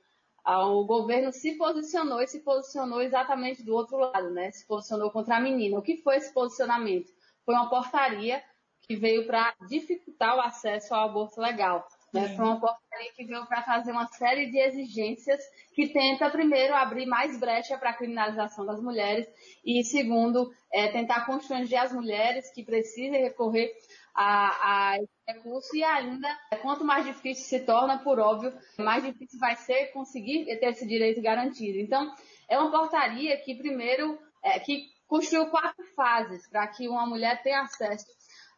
o 0.47 0.85
governo 0.85 1.33
se 1.33 1.57
posicionou 1.57 2.23
e 2.23 2.29
se 2.29 2.41
posicionou 2.41 3.01
exatamente 3.01 3.65
do 3.65 3.75
outro 3.75 3.97
lado, 3.97 4.31
né? 4.31 4.53
Se 4.53 4.67
posicionou 4.67 5.11
contra 5.11 5.37
a 5.37 5.41
menina. 5.41 5.79
O 5.79 5.83
que 5.83 5.97
foi 5.97 6.17
esse 6.17 6.33
posicionamento? 6.33 7.13
Foi 7.45 7.55
uma 7.55 7.69
portaria 7.69 8.43
que 8.83 8.95
veio 8.95 9.27
para 9.27 9.53
dificultar 9.69 10.37
o 10.37 10.41
acesso 10.41 10.95
ao 10.95 11.09
aborto 11.09 11.41
legal. 11.41 11.87
Né? 12.13 12.37
Foi 12.37 12.45
uma 12.45 12.61
portaria 12.61 13.13
que 13.17 13.25
veio 13.25 13.47
para 13.47 13.63
fazer 13.63 13.91
uma 13.91 14.07
série 14.09 14.51
de 14.51 14.59
exigências 14.59 15.41
que 15.75 15.89
tenta, 15.89 16.29
primeiro, 16.29 16.75
abrir 16.75 17.07
mais 17.07 17.39
brecha 17.41 17.79
para 17.79 17.91
a 17.91 17.95
criminalização 17.95 18.67
das 18.67 18.83
mulheres 18.83 19.27
e, 19.65 19.83
segundo, 19.83 20.53
é, 20.71 20.89
tentar 20.89 21.25
constranger 21.25 21.81
as 21.81 21.93
mulheres 21.93 22.53
que 22.53 22.63
precisem 22.63 23.23
recorrer 23.23 23.73
a, 24.15 24.93
a 24.93 24.99
esse 24.99 25.09
recurso 25.27 25.75
e 25.75 25.83
ainda, 25.83 26.29
quanto 26.61 26.85
mais 26.85 27.07
difícil 27.07 27.45
se 27.45 27.65
torna, 27.65 27.99
por 27.99 28.19
óbvio, 28.19 28.53
mais 28.79 29.03
difícil 29.03 29.39
vai 29.39 29.57
ser 29.57 29.87
conseguir 29.87 30.45
ter 30.45 30.67
esse 30.67 30.87
direito 30.87 31.23
garantido. 31.23 31.79
Então, 31.79 32.15
é 32.47 32.59
uma 32.59 32.71
portaria 32.71 33.39
que, 33.39 33.55
primeiro, 33.55 34.19
é, 34.43 34.61
que 34.61 34.91
construiu 35.07 35.47
quatro 35.47 35.85
fases 35.95 36.47
para 36.49 36.67
que 36.69 36.89
uma 36.89 37.07
mulher 37.07 37.43
tenha 37.43 37.63
acesso 37.63 38.07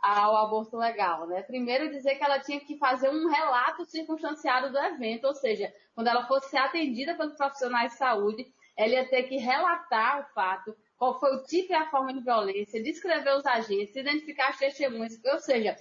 ao 0.04 0.36
aborto 0.36 0.76
legal. 0.76 1.26
Né? 1.26 1.42
Primeiro, 1.42 1.88
dizer 1.88 2.16
que 2.16 2.24
ela 2.24 2.38
tinha 2.38 2.60
que 2.60 2.76
fazer 2.76 3.08
um 3.08 3.26
relato 3.26 3.86
circunstanciado 3.86 4.70
do 4.70 4.78
evento, 4.78 5.26
ou 5.26 5.34
seja, 5.34 5.72
quando 5.94 6.08
ela 6.08 6.26
fosse 6.26 6.50
ser 6.50 6.58
atendida 6.58 7.14
pelos 7.14 7.34
profissionais 7.34 7.92
de 7.92 7.98
saúde, 7.98 8.46
ela 8.76 8.92
ia 8.92 9.08
ter 9.08 9.22
que 9.22 9.38
relatar 9.38 10.20
o 10.20 10.34
fato, 10.34 10.76
qual 10.98 11.18
foi 11.18 11.34
o 11.34 11.42
tipo 11.44 11.72
e 11.72 11.74
a 11.74 11.90
forma 11.90 12.12
de 12.12 12.20
violência, 12.20 12.82
descrever 12.82 13.34
os 13.34 13.46
agentes, 13.46 13.96
identificar 13.96 14.50
as 14.50 14.58
testemunhas, 14.58 15.18
ou 15.24 15.38
seja, 15.38 15.74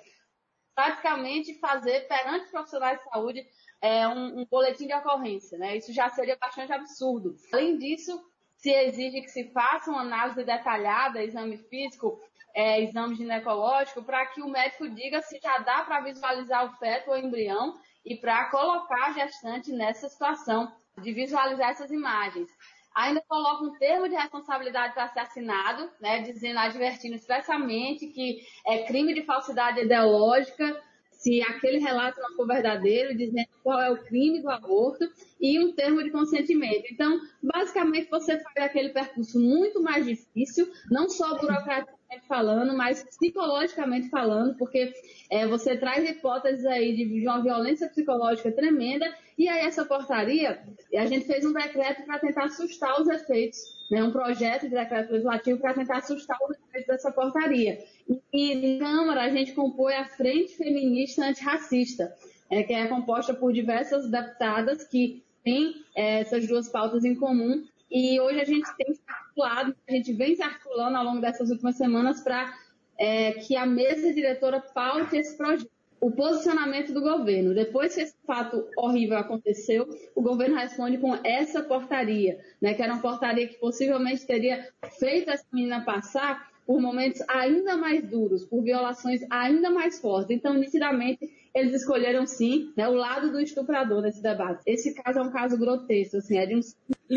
praticamente 0.74 1.60
fazer 1.60 2.08
perante 2.08 2.46
os 2.46 2.52
profissionais 2.52 3.00
de 3.00 3.10
saúde 3.10 3.46
é, 3.82 4.08
um, 4.08 4.40
um, 4.40 4.46
boletim 4.46 4.88
de 4.88 4.94
ocorrência. 4.94 5.58
Né? 5.58 5.76
Isso 5.76 5.92
já 5.92 6.08
seria 6.10 6.38
bastante 6.38 6.72
absurdo. 6.72 7.36
Além 7.52 7.78
disso, 7.78 8.24
se 8.56 8.72
exige 8.72 9.22
que 9.22 9.30
se 9.30 9.52
faça 9.52 9.92
uma 9.92 10.02
análise 10.02 10.46
detalhada, 10.46 11.22
exame 11.22 11.58
físico, 11.58 12.22
é, 12.54 12.82
exame 12.82 13.16
ginecológico, 13.16 14.04
para 14.04 14.26
que 14.28 14.42
o 14.42 14.50
médico 14.50 14.90
diga 14.90 15.22
se 15.22 15.40
já 15.42 15.58
dá 15.60 15.84
para 15.84 16.02
visualizar 16.02 16.66
o 16.66 16.78
feto 16.78 17.10
ou 17.10 17.16
o 17.16 17.20
embrião 17.20 17.80
e 18.06 18.16
para 18.16 18.50
colocar 18.50 19.08
a 19.08 19.14
gestante 19.14 19.72
nessa 19.72 20.08
situação 20.08 20.72
de 21.02 21.12
visualizar 21.12 21.70
essas 21.70 21.92
imagens. 21.92 22.50
Ainda 22.94 23.24
coloca 23.28 23.64
um 23.64 23.74
termo 23.80 24.08
de 24.08 24.16
responsabilidade 24.16 24.94
para 24.94 25.08
ser 25.08 25.22
assinado, 25.22 25.90
né, 26.00 26.22
dizendo, 26.22 26.60
advertindo 26.60 27.16
expressamente 27.16 28.06
que 28.08 28.46
é 28.68 28.84
crime 28.84 29.16
de 29.16 29.24
falsidade 29.24 29.82
ideológica 29.82 30.80
se 31.24 31.42
aquele 31.42 31.80
relato 31.80 32.20
não 32.20 32.36
for 32.36 32.46
verdadeiro, 32.46 33.16
dizendo 33.16 33.48
qual 33.64 33.82
é 33.82 33.90
o 33.90 34.04
crime 34.04 34.42
do 34.42 34.50
aborto 34.50 35.10
e 35.40 35.58
um 35.58 35.74
termo 35.74 36.04
de 36.04 36.12
consentimento. 36.12 36.84
Então, 36.92 37.18
basicamente, 37.42 38.10
você 38.10 38.38
faz 38.40 38.58
aquele 38.58 38.90
percurso 38.90 39.40
muito 39.40 39.82
mais 39.82 40.06
difícil, 40.06 40.70
não 40.92 41.10
só 41.10 41.38
burocraticamente 41.40 42.03
falando, 42.22 42.76
mas 42.76 43.04
psicologicamente 43.04 44.10
falando, 44.10 44.56
porque 44.58 44.94
é, 45.30 45.48
você 45.48 45.78
traz 45.78 46.08
hipóteses 46.10 46.66
aí 46.66 46.96
de 46.96 47.28
uma 47.28 47.42
violência 47.42 47.88
psicológica 47.88 48.52
tremenda, 48.52 49.06
e 49.38 49.48
aí 49.48 49.66
essa 49.66 49.84
portaria, 49.86 50.62
a 50.96 51.06
gente 51.06 51.26
fez 51.26 51.46
um 51.46 51.54
decreto 51.54 52.04
para 52.04 52.20
tentar 52.20 52.46
assustar 52.46 53.02
os 53.02 53.08
efeitos, 53.08 53.60
né, 53.90 54.04
um 54.04 54.12
projeto 54.12 54.64
de 54.64 54.76
decreto 54.76 55.12
legislativo 55.12 55.60
para 55.60 55.74
tentar 55.74 55.98
assustar 55.98 56.38
os 56.48 56.58
efeitos 56.58 56.88
dessa 56.88 57.12
portaria. 57.12 57.84
E 58.32 58.78
na 58.78 58.86
Câmara 58.86 59.24
a 59.24 59.30
gente 59.30 59.54
compõe 59.54 59.94
a 59.94 60.06
Frente 60.06 60.56
Feminista 60.56 61.26
Antirracista, 61.26 62.14
é, 62.50 62.64
que 62.64 62.74
é 62.74 62.88
composta 62.88 63.34
por 63.34 63.52
diversas 63.52 64.10
deputadas 64.10 64.84
que 64.86 65.24
têm 65.44 65.84
é, 65.96 66.20
essas 66.22 66.48
duas 66.48 66.70
pautas 66.70 67.04
em 67.04 67.16
comum, 67.16 67.66
e 67.92 68.20
hoje 68.20 68.42
a 68.42 68.46
gente 68.46 68.68
tem 68.76 68.96
articulado, 69.34 69.76
a 69.88 69.92
gente 69.92 70.14
vem 70.14 70.36
se 70.36 70.44
articulando 70.44 70.98
ao 70.98 71.04
longo 71.04 71.22
dessas 71.22 71.50
últimas 71.50 71.76
semanas 71.76 72.22
para 72.22 72.54
é, 72.98 73.34
que 73.34 73.56
a 73.56 73.66
mesa 73.66 74.14
diretora 74.14 74.60
paute 74.60 75.18
esse 75.18 75.36
projeto. 75.36 75.72
O 76.00 76.12
posicionamento 76.12 76.92
do 76.92 77.00
governo. 77.00 77.56
Depois 77.56 77.96
que 77.96 78.02
esse 78.02 78.14
fato 78.28 78.68
horrível 78.76 79.18
aconteceu, 79.18 79.88
o 80.14 80.22
governo 80.22 80.58
responde 80.58 80.98
com 80.98 81.16
essa 81.24 81.64
portaria, 81.64 82.38
né, 82.62 82.74
que 82.74 82.82
era 82.82 82.92
uma 82.92 83.02
portaria 83.02 83.48
que 83.48 83.58
possivelmente 83.58 84.28
teria 84.28 84.68
feito 85.00 85.30
essa 85.30 85.46
menina 85.54 85.86
passar 85.86 86.52
por 86.68 86.82
momentos 86.82 87.22
ainda 87.30 87.78
mais 87.78 88.06
duros, 88.06 88.44
por 88.44 88.62
violações 88.62 89.22
ainda 89.30 89.70
mais 89.70 90.02
fortes. 90.02 90.36
Então, 90.36 90.54
nitidamente, 90.54 91.32
eles 91.56 91.74
escolheram 91.74 92.28
sim 92.28 92.74
né, 92.76 92.86
o 92.90 92.96
lado 92.96 93.32
do 93.32 93.40
estuprador 93.40 94.02
nesse 94.02 94.22
debate. 94.22 94.62
Esse 94.66 94.94
caso 94.94 95.20
é 95.20 95.22
um 95.22 95.32
caso 95.32 95.58
grotesco, 95.58 96.18
assim, 96.18 96.38
é 96.38 96.46
de 96.46 96.56
um 96.56 96.62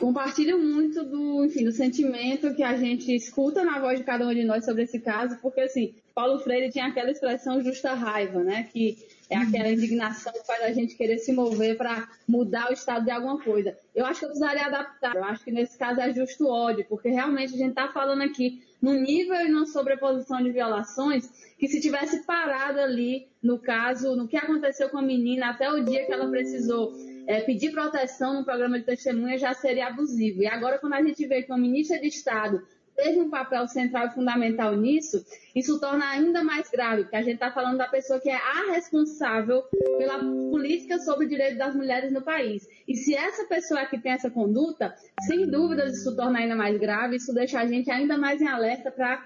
compartilho 0.01 0.59
muito 0.59 1.05
do, 1.05 1.45
enfim, 1.45 1.65
do 1.65 1.73
sentimento 1.73 2.55
que 2.55 2.63
a 2.63 2.77
gente 2.77 3.15
escuta 3.15 3.65
na 3.65 3.79
voz 3.79 3.99
de 3.99 4.05
cada 4.05 4.27
um 4.27 4.35
de 4.35 4.45
nós 4.45 4.65
sobre 4.65 4.83
esse 4.83 5.01
caso, 5.01 5.39
porque 5.41 5.61
assim, 5.61 5.95
Paulo 6.15 6.41
Freire 6.41 6.73
tinha 6.73 6.87
aquela 6.87 7.11
expressão 7.11 7.63
justa 7.63 7.95
raiva, 7.95 8.43
né, 8.43 8.69
que 8.73 8.99
é 9.29 9.37
aquela 9.37 9.71
indignação 9.71 10.33
que 10.33 10.47
faz 10.47 10.63
a 10.63 10.73
gente 10.73 10.97
querer 10.97 11.19
se 11.19 11.33
mover 11.33 11.77
para 11.77 12.09
mudar 12.29 12.71
o 12.71 12.73
estado 12.73 13.05
de 13.05 13.11
alguma 13.11 13.41
coisa. 13.41 13.77
Eu 13.95 14.07
acho 14.07 14.21
que 14.21 14.25
eu 14.25 14.31
precisaria 14.31 14.67
adaptar. 14.67 15.17
Eu 15.17 15.25
acho 15.25 15.45
que 15.45 15.51
nesse 15.51 15.77
caso 15.77 16.01
é 16.01 16.13
justo 16.13 16.47
ódio, 16.47 16.87
porque 16.89 17.09
realmente 17.09 17.55
a 17.55 17.59
gente 17.59 17.71
está 17.71 17.89
falando 17.89 18.23
aqui 18.23 18.63
no 18.81 18.93
nível 18.93 19.35
e 19.35 19.49
na 19.49 19.67
sobreposição 19.67 20.43
de 20.43 20.53
violações 20.53 21.29
que 21.59 21.67
se 21.67 21.81
tivesse 21.81 22.25
parado 22.25 22.79
ali 22.79 23.27
no 23.43 23.59
caso, 23.59 24.15
no 24.15 24.29
que 24.29 24.37
aconteceu 24.37 24.89
com 24.91 24.99
a 24.99 25.03
menina 25.03 25.51
até 25.51 25.71
o 25.71 25.83
dia 25.83 26.07
que 26.07 26.13
ela 26.13 26.29
precisou 26.29 26.93
é, 27.27 27.41
pedir 27.41 27.73
proteção 27.73 28.35
no 28.35 28.45
programa 28.45 28.79
de 28.79 28.85
testemunha 28.85 29.39
já 29.39 29.53
seria 29.53 29.89
abusivo. 29.89 30.43
E 30.43 30.47
agora, 30.47 30.79
quando 30.79 30.95
a 30.95 31.03
gente 31.03 31.27
vê 31.27 31.43
que 31.43 31.51
uma 31.51 31.59
ministra 31.59 31.99
de 31.99 32.07
Estado 32.07 32.63
teve 32.97 33.21
um 33.21 33.29
papel 33.29 33.69
central 33.69 34.07
e 34.07 34.15
fundamental 34.15 34.75
nisso, 34.75 35.25
isso 35.55 35.79
torna 35.79 36.09
ainda 36.09 36.43
mais 36.43 36.71
grave, 36.71 37.03
porque 37.03 37.17
a 37.17 37.23
gente 37.23 37.35
está 37.35 37.51
falando 37.51 37.77
da 37.77 37.87
pessoa 37.87 38.19
que 38.19 38.31
é 38.31 38.37
a 38.37 38.73
responsável 38.73 39.63
pela 39.99 40.19
política 40.19 40.99
sobre 40.99 41.27
o 41.27 41.29
direito 41.29 41.59
das 41.59 41.75
mulheres 41.75 42.11
no 42.11 42.23
país. 42.23 42.67
E 42.89 42.97
se 42.97 43.15
essa 43.15 43.45
pessoa 43.45 43.81
aqui 43.81 43.99
tem 43.99 44.13
essa 44.13 44.31
conduta, 44.31 44.95
sem 45.27 45.47
dúvidas 45.47 45.99
isso 45.99 46.17
torna 46.17 46.39
ainda 46.39 46.57
mais 46.57 46.79
grave, 46.79 47.17
isso 47.17 47.35
deixa 47.35 47.61
a 47.61 47.67
gente 47.67 47.91
ainda 47.91 48.17
mais 48.17 48.41
em 48.41 48.49
alerta 48.49 48.91
para 48.91 49.23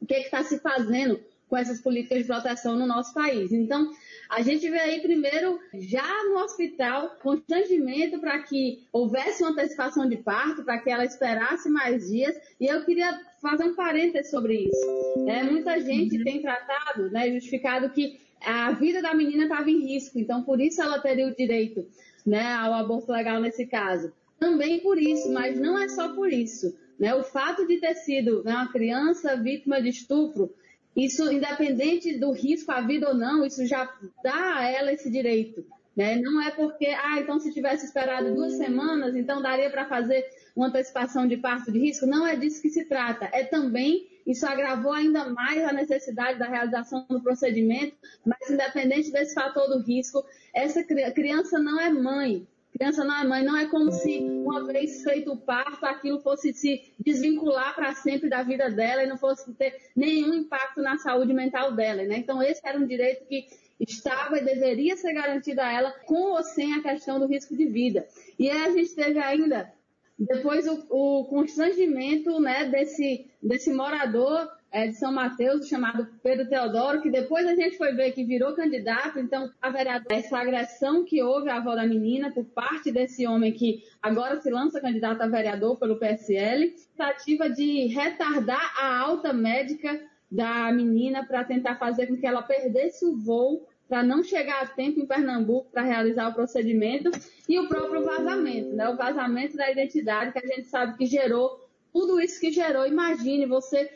o 0.00 0.06
que 0.06 0.14
está 0.14 0.42
se 0.42 0.58
fazendo 0.58 1.20
com 1.48 1.56
essas 1.56 1.80
políticas 1.80 2.18
de 2.18 2.24
proteção 2.24 2.74
no 2.76 2.86
nosso 2.86 3.14
país. 3.14 3.52
Então, 3.52 3.92
a 4.32 4.40
gente 4.40 4.68
vê 4.70 4.78
aí 4.78 5.00
primeiro, 5.02 5.60
já 5.74 6.24
no 6.24 6.38
hospital, 6.38 7.18
constrangimento 7.22 8.18
para 8.18 8.42
que 8.42 8.82
houvesse 8.90 9.42
uma 9.42 9.52
antecipação 9.52 10.08
de 10.08 10.16
parto, 10.16 10.64
para 10.64 10.78
que 10.78 10.88
ela 10.88 11.04
esperasse 11.04 11.68
mais 11.68 12.08
dias. 12.08 12.34
E 12.58 12.66
eu 12.66 12.82
queria 12.82 13.20
fazer 13.42 13.64
um 13.64 13.74
parêntese 13.74 14.30
sobre 14.30 14.54
isso. 14.54 15.28
É, 15.28 15.42
muita 15.42 15.78
gente 15.78 16.16
uhum. 16.16 16.24
tem 16.24 16.40
tratado, 16.40 17.10
né, 17.10 17.30
justificado 17.30 17.90
que 17.90 18.18
a 18.40 18.72
vida 18.72 19.02
da 19.02 19.14
menina 19.14 19.42
estava 19.42 19.70
em 19.70 19.86
risco, 19.86 20.18
então 20.18 20.42
por 20.42 20.62
isso 20.62 20.80
ela 20.80 20.98
teria 20.98 21.28
o 21.28 21.36
direito 21.36 21.86
né, 22.24 22.54
ao 22.54 22.72
aborto 22.72 23.12
legal 23.12 23.38
nesse 23.38 23.66
caso. 23.66 24.14
Também 24.40 24.80
por 24.80 24.98
isso, 24.98 25.30
mas 25.30 25.60
não 25.60 25.78
é 25.78 25.90
só 25.90 26.08
por 26.14 26.32
isso. 26.32 26.74
Né? 26.98 27.14
O 27.14 27.22
fato 27.22 27.66
de 27.66 27.78
ter 27.78 27.96
sido 27.96 28.42
né, 28.44 28.52
uma 28.52 28.72
criança 28.72 29.36
vítima 29.36 29.80
de 29.82 29.90
estupro 29.90 30.54
isso, 30.96 31.30
independente 31.32 32.18
do 32.18 32.32
risco 32.32 32.70
à 32.70 32.80
vida 32.80 33.08
ou 33.08 33.14
não, 33.14 33.44
isso 33.44 33.66
já 33.66 33.90
dá 34.22 34.58
a 34.58 34.68
ela 34.68 34.92
esse 34.92 35.10
direito. 35.10 35.64
Né? 35.96 36.16
Não 36.16 36.40
é 36.40 36.50
porque, 36.50 36.86
ah, 36.86 37.18
então 37.18 37.38
se 37.38 37.52
tivesse 37.52 37.84
esperado 37.84 38.34
duas 38.34 38.54
semanas, 38.54 39.14
então 39.14 39.42
daria 39.42 39.70
para 39.70 39.86
fazer 39.86 40.24
uma 40.56 40.68
antecipação 40.68 41.26
de 41.26 41.36
parto 41.36 41.70
de 41.70 41.78
risco. 41.78 42.06
Não 42.06 42.26
é 42.26 42.36
disso 42.36 42.62
que 42.62 42.70
se 42.70 42.84
trata. 42.86 43.28
É 43.32 43.44
também, 43.44 44.08
isso 44.26 44.46
agravou 44.46 44.92
ainda 44.92 45.26
mais 45.30 45.62
a 45.64 45.72
necessidade 45.72 46.38
da 46.38 46.46
realização 46.46 47.06
do 47.08 47.22
procedimento, 47.22 47.94
mas 48.24 48.50
independente 48.50 49.10
desse 49.10 49.34
fator 49.34 49.68
do 49.68 49.82
risco, 49.82 50.24
essa 50.54 50.82
criança 50.82 51.58
não 51.58 51.78
é 51.80 51.90
mãe. 51.90 52.46
Criança 52.72 53.04
não 53.04 53.20
é 53.20 53.24
mãe, 53.24 53.44
não 53.44 53.56
é 53.56 53.66
como 53.66 53.92
se 53.92 54.18
uma 54.20 54.64
vez 54.66 55.02
feito 55.02 55.32
o 55.32 55.36
parto, 55.36 55.84
aquilo 55.84 56.20
fosse 56.20 56.54
se 56.54 56.92
desvincular 56.98 57.74
para 57.74 57.94
sempre 57.94 58.30
da 58.30 58.42
vida 58.42 58.70
dela 58.70 59.02
e 59.02 59.06
não 59.06 59.18
fosse 59.18 59.52
ter 59.54 59.76
nenhum 59.94 60.32
impacto 60.32 60.80
na 60.80 60.96
saúde 60.96 61.34
mental 61.34 61.72
dela, 61.72 62.02
né? 62.02 62.16
Então 62.16 62.42
esse 62.42 62.60
era 62.64 62.78
um 62.78 62.86
direito 62.86 63.26
que 63.26 63.46
estava 63.78 64.38
e 64.38 64.44
deveria 64.44 64.96
ser 64.96 65.12
garantido 65.12 65.60
a 65.60 65.70
ela 65.70 65.90
com 66.06 66.32
ou 66.32 66.42
sem 66.42 66.74
a 66.74 66.82
questão 66.82 67.18
do 67.18 67.26
risco 67.26 67.54
de 67.54 67.66
vida. 67.66 68.06
E 68.38 68.48
aí 68.48 68.64
a 68.64 68.70
gente 68.70 68.94
teve 68.94 69.18
ainda 69.18 69.70
depois 70.18 70.66
o, 70.66 70.86
o 70.88 71.24
constrangimento 71.26 72.40
né, 72.40 72.64
desse, 72.66 73.26
desse 73.42 73.72
morador 73.72 74.48
é, 74.72 74.88
de 74.88 74.94
São 74.94 75.12
Mateus, 75.12 75.68
chamado 75.68 76.08
Pedro 76.22 76.48
Teodoro, 76.48 77.02
que 77.02 77.10
depois 77.10 77.46
a 77.46 77.54
gente 77.54 77.76
foi 77.76 77.92
ver 77.92 78.12
que 78.12 78.24
virou 78.24 78.54
candidato, 78.54 79.18
então 79.18 79.50
a 79.60 79.68
vereadora, 79.68 80.16
essa 80.16 80.38
agressão 80.38 81.04
que 81.04 81.22
houve 81.22 81.50
à 81.50 81.56
avó 81.56 81.74
da 81.74 81.86
menina 81.86 82.32
por 82.32 82.44
parte 82.46 82.90
desse 82.90 83.26
homem 83.26 83.52
que 83.52 83.84
agora 84.00 84.40
se 84.40 84.50
lança 84.50 84.80
candidato 84.80 85.20
a 85.20 85.28
vereador 85.28 85.78
pelo 85.78 85.98
PSL, 85.98 86.70
tentativa 86.96 87.50
de 87.50 87.86
retardar 87.88 88.74
a 88.80 88.98
alta 88.98 89.30
médica 89.30 90.00
da 90.30 90.72
menina 90.72 91.26
para 91.26 91.44
tentar 91.44 91.76
fazer 91.76 92.06
com 92.06 92.16
que 92.16 92.26
ela 92.26 92.40
perdesse 92.40 93.04
o 93.04 93.14
voo 93.14 93.68
para 93.86 94.02
não 94.02 94.24
chegar 94.24 94.62
a 94.62 94.66
tempo 94.66 95.00
em 95.00 95.06
Pernambuco 95.06 95.70
para 95.70 95.82
realizar 95.82 96.28
o 96.28 96.34
procedimento 96.34 97.10
e 97.46 97.60
o 97.60 97.68
próprio 97.68 98.02
vazamento, 98.02 98.74
né? 98.74 98.88
O 98.88 98.96
vazamento 98.96 99.54
da 99.54 99.70
identidade 99.70 100.32
que 100.32 100.38
a 100.38 100.46
gente 100.46 100.64
sabe 100.68 100.96
que 100.96 101.04
gerou 101.04 101.60
tudo 101.92 102.18
isso 102.18 102.40
que 102.40 102.50
gerou. 102.50 102.86
Imagine 102.86 103.44
você 103.44 103.90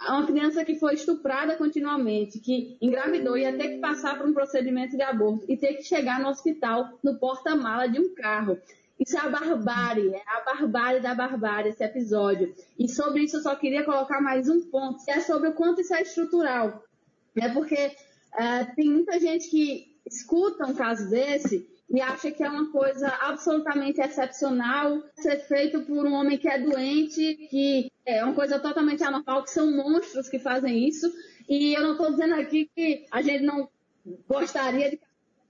uma 0.00 0.26
criança 0.26 0.64
que 0.64 0.78
foi 0.78 0.94
estuprada 0.94 1.56
continuamente, 1.56 2.38
que 2.38 2.76
engravidou, 2.80 3.36
ia 3.36 3.56
ter 3.56 3.68
que 3.68 3.78
passar 3.78 4.16
por 4.16 4.28
um 4.28 4.32
procedimento 4.32 4.96
de 4.96 5.02
aborto 5.02 5.44
e 5.48 5.56
ter 5.56 5.74
que 5.74 5.82
chegar 5.82 6.20
no 6.20 6.28
hospital 6.28 6.88
no 7.02 7.18
porta-mala 7.18 7.88
de 7.88 7.98
um 7.98 8.14
carro. 8.14 8.58
Isso 8.98 9.16
é 9.16 9.20
a 9.20 9.28
barbárie, 9.28 10.12
é 10.14 10.22
a 10.26 10.40
barbárie 10.40 11.00
da 11.00 11.14
barbárie, 11.14 11.70
esse 11.70 11.84
episódio. 11.84 12.54
E 12.78 12.88
sobre 12.88 13.22
isso 13.22 13.36
eu 13.36 13.42
só 13.42 13.54
queria 13.54 13.84
colocar 13.84 14.20
mais 14.20 14.48
um 14.48 14.60
ponto, 14.70 15.04
que 15.04 15.10
é 15.10 15.20
sobre 15.20 15.48
o 15.48 15.54
quanto 15.54 15.80
isso 15.80 15.94
é 15.94 16.02
estrutural. 16.02 16.82
É 17.36 17.48
porque 17.48 17.86
uh, 17.86 18.74
tem 18.74 18.90
muita 18.90 19.18
gente 19.20 19.48
que 19.48 19.96
escuta 20.04 20.66
um 20.66 20.74
caso 20.74 21.08
desse 21.10 21.68
e 21.90 22.00
acha 22.02 22.30
que 22.30 22.42
é 22.42 22.48
uma 22.48 22.70
coisa 22.70 23.08
absolutamente 23.20 24.00
excepcional 24.00 25.02
ser 25.14 25.40
feito 25.46 25.80
por 25.82 26.06
um 26.06 26.12
homem 26.12 26.36
que 26.36 26.48
é 26.48 26.58
doente, 26.58 27.48
que 27.50 27.90
é 28.04 28.22
uma 28.22 28.34
coisa 28.34 28.58
totalmente 28.58 29.02
anormal, 29.02 29.42
que 29.42 29.50
são 29.50 29.70
monstros 29.70 30.28
que 30.28 30.38
fazem 30.38 30.86
isso. 30.86 31.10
E 31.48 31.72
eu 31.74 31.82
não 31.82 31.92
estou 31.92 32.10
dizendo 32.10 32.34
aqui 32.34 32.70
que 32.74 33.06
a 33.10 33.22
gente 33.22 33.42
não 33.42 33.70
gostaria 34.28 34.90
de 34.90 35.00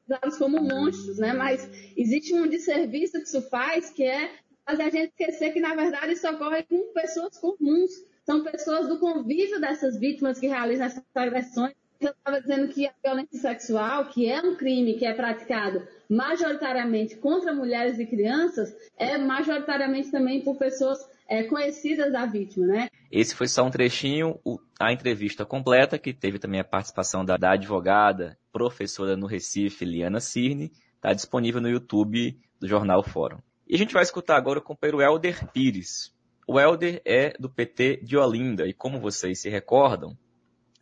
usá-los 0.06 0.38
como 0.38 0.60
monstros, 0.62 1.18
né? 1.18 1.32
Mas 1.32 1.68
existe 1.96 2.32
um 2.34 2.46
desserviço 2.46 3.18
que 3.18 3.26
isso 3.26 3.42
faz, 3.42 3.90
que 3.90 4.04
é 4.04 4.30
fazer 4.64 4.82
a 4.82 4.90
gente 4.90 5.10
esquecer 5.10 5.52
que, 5.52 5.60
na 5.60 5.74
verdade, 5.74 6.12
isso 6.12 6.28
ocorre 6.28 6.62
com 6.62 6.92
pessoas 6.92 7.36
comuns. 7.38 7.90
São 8.24 8.44
pessoas 8.44 8.86
do 8.86 8.98
convívio 8.98 9.60
dessas 9.60 9.98
vítimas 9.98 10.38
que 10.38 10.46
realizam 10.46 10.86
essas 10.86 11.02
agressões 11.14 11.74
eu 12.00 12.10
estava 12.10 12.40
dizendo 12.40 12.68
que 12.68 12.86
a 12.86 12.92
violência 13.02 13.40
sexual, 13.40 14.06
que 14.06 14.30
é 14.30 14.40
um 14.40 14.54
crime 14.56 14.94
que 14.94 15.04
é 15.04 15.12
praticado 15.12 15.86
majoritariamente 16.08 17.16
contra 17.16 17.52
mulheres 17.52 17.98
e 17.98 18.06
crianças, 18.06 18.74
é 18.96 19.18
majoritariamente 19.18 20.10
também 20.10 20.42
por 20.42 20.56
pessoas 20.56 20.98
é, 21.28 21.42
conhecidas 21.44 22.10
da 22.12 22.24
vítima, 22.24 22.66
né? 22.66 22.88
Esse 23.10 23.34
foi 23.34 23.46
só 23.46 23.64
um 23.64 23.70
trechinho, 23.70 24.40
a 24.80 24.92
entrevista 24.92 25.44
completa, 25.44 25.98
que 25.98 26.14
teve 26.14 26.38
também 26.38 26.60
a 26.60 26.64
participação 26.64 27.24
da, 27.24 27.36
da 27.36 27.52
advogada, 27.52 28.38
professora 28.50 29.16
no 29.16 29.26
Recife, 29.26 29.84
Liana 29.84 30.20
Cirne, 30.20 30.72
está 30.96 31.12
disponível 31.12 31.60
no 31.60 31.68
YouTube 31.68 32.38
do 32.58 32.66
Jornal 32.66 33.02
Fórum. 33.02 33.38
E 33.68 33.74
a 33.74 33.78
gente 33.78 33.92
vai 33.92 34.02
escutar 34.02 34.36
agora 34.36 34.58
o 34.58 34.62
companheiro 34.62 35.02
Helder 35.02 35.46
Pires. 35.52 36.14
O 36.46 36.58
Helder 36.58 37.02
é 37.04 37.34
do 37.38 37.50
PT 37.50 38.00
de 38.02 38.16
Olinda, 38.16 38.66
e 38.66 38.72
como 38.72 38.98
vocês 38.98 39.42
se 39.42 39.50
recordam, 39.50 40.16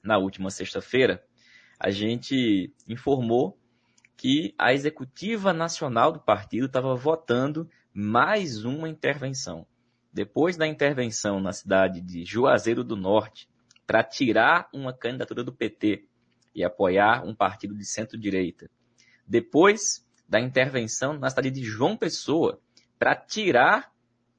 na 0.07 0.17
última 0.19 0.51
sexta-feira, 0.51 1.23
a 1.79 1.91
gente 1.91 2.73
informou 2.89 3.59
que 4.17 4.55
a 4.57 4.73
executiva 4.73 5.53
nacional 5.53 6.11
do 6.11 6.21
partido 6.21 6.67
estava 6.67 6.95
votando 6.95 7.69
mais 7.93 8.65
uma 8.65 8.89
intervenção. 8.89 9.67
Depois 10.13 10.57
da 10.57 10.67
intervenção 10.67 11.41
na 11.41 11.53
cidade 11.53 12.01
de 12.01 12.25
Juazeiro 12.25 12.83
do 12.83 12.97
Norte, 12.97 13.49
para 13.87 14.03
tirar 14.03 14.69
uma 14.73 14.93
candidatura 14.93 15.45
do 15.45 15.53
PT 15.53 16.07
e 16.55 16.65
apoiar 16.65 17.25
um 17.25 17.35
partido 17.35 17.77
de 17.77 17.85
centro-direita. 17.85 18.71
Depois 19.27 20.07
da 20.29 20.41
intervenção 20.41 21.19
na 21.19 21.29
cidade 21.29 21.51
de 21.51 21.63
João 21.63 21.97
Pessoa, 21.97 22.59
para 22.99 23.15
tirar, 23.15 23.93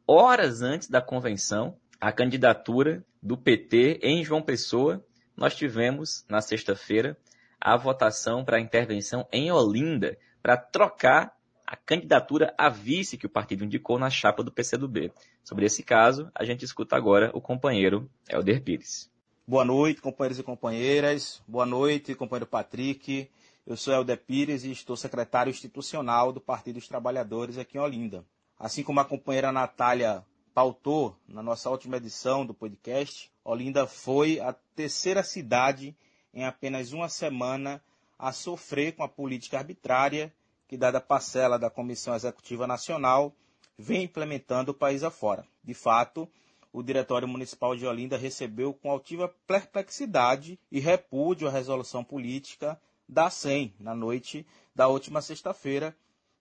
horas 0.07 0.61
antes 0.61 0.89
da 0.89 1.01
convenção, 1.01 1.77
a 2.01 2.11
candidatura 2.11 3.05
do 3.21 3.37
PT 3.37 3.99
em 4.01 4.23
João 4.23 4.41
Pessoa 4.41 5.05
nós 5.37 5.55
tivemos, 5.55 6.25
na 6.27 6.41
sexta-feira, 6.41 7.15
a 7.61 7.77
votação 7.77 8.43
para 8.43 8.57
a 8.57 8.59
intervenção 8.59 9.27
em 9.31 9.51
Olinda 9.51 10.17
para 10.41 10.57
trocar 10.57 11.37
a 11.65 11.75
candidatura 11.75 12.55
a 12.57 12.69
vice 12.69 13.17
que 13.17 13.25
o 13.25 13.29
partido 13.29 13.63
indicou 13.63 13.99
na 13.99 14.09
chapa 14.09 14.43
do 14.43 14.51
PCdoB. 14.51 15.11
Sobre 15.43 15.65
esse 15.65 15.83
caso, 15.83 16.31
a 16.33 16.43
gente 16.43 16.65
escuta 16.65 16.95
agora 16.95 17.29
o 17.33 17.41
companheiro 17.41 18.09
Helder 18.27 18.63
Pires. 18.63 19.11
Boa 19.45 19.63
noite, 19.63 20.01
companheiros 20.01 20.39
e 20.39 20.43
companheiras. 20.43 21.43
Boa 21.47 21.65
noite, 21.65 22.15
companheiro 22.15 22.47
Patrick. 22.47 23.29
Eu 23.65 23.77
sou 23.77 23.93
Helder 23.93 24.17
Pires 24.17 24.63
e 24.63 24.71
estou 24.71 24.95
secretário 24.95 25.49
institucional 25.51 26.31
do 26.31 26.39
Partido 26.41 26.75
dos 26.75 26.87
Trabalhadores 26.87 27.57
aqui 27.57 27.77
em 27.77 27.81
Olinda. 27.81 28.25
Assim 28.57 28.81
como 28.81 28.99
a 29.01 29.05
companheira 29.05 29.51
Natália 29.51 30.23
pautou 30.57 31.15
na 31.27 31.43
nossa 31.43 31.69
última 31.69 31.97
edição 31.97 32.43
do 32.43 32.51
podcast, 32.51 33.31
Olinda 33.43 33.85
foi 33.85 34.39
a 34.39 34.51
terceira 34.75 35.21
cidade 35.21 35.95
em 36.33 36.45
apenas 36.45 36.93
uma 36.93 37.07
semana 37.09 37.79
a 38.17 38.31
sofrer 38.31 38.95
com 38.95 39.03
a 39.03 39.07
política 39.07 39.59
arbitrária 39.59 40.33
que, 40.67 40.75
dada 40.75 40.97
a 40.97 41.01
parcela 41.01 41.59
da 41.59 41.69
Comissão 41.69 42.15
Executiva 42.15 42.65
Nacional, 42.65 43.35
vem 43.77 44.05
implementando 44.05 44.71
o 44.71 44.73
país 44.73 45.03
afora. 45.03 45.45
De 45.63 45.75
fato, 45.75 46.27
o 46.73 46.81
Diretório 46.81 47.27
Municipal 47.27 47.75
de 47.75 47.85
Olinda 47.85 48.17
recebeu 48.17 48.73
com 48.73 48.89
altiva 48.89 49.31
perplexidade 49.45 50.59
e 50.71 50.79
repúdio 50.79 51.47
a 51.47 51.51
resolução 51.51 52.03
política 52.03 52.81
da 53.07 53.29
SEM 53.29 53.75
na 53.79 53.93
noite 53.93 54.43
da 54.73 54.87
última 54.87 55.21
sexta-feira, 55.21 55.95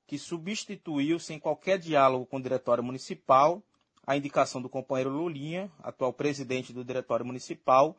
que 0.07 0.19
substituiu, 0.19 1.19
sem 1.19 1.39
qualquer 1.39 1.79
diálogo 1.79 2.25
com 2.25 2.39
o 2.39 2.43
Diretório 2.43 2.83
Municipal, 2.83 3.63
a 4.07 4.17
indicação 4.17 4.63
do 4.63 4.69
companheiro 4.69 5.11
Lulinha, 5.11 5.71
atual 5.83 6.13
presidente 6.13 6.73
do 6.73 6.85
Diretório 6.85 7.27
Municipal, 7.27 7.97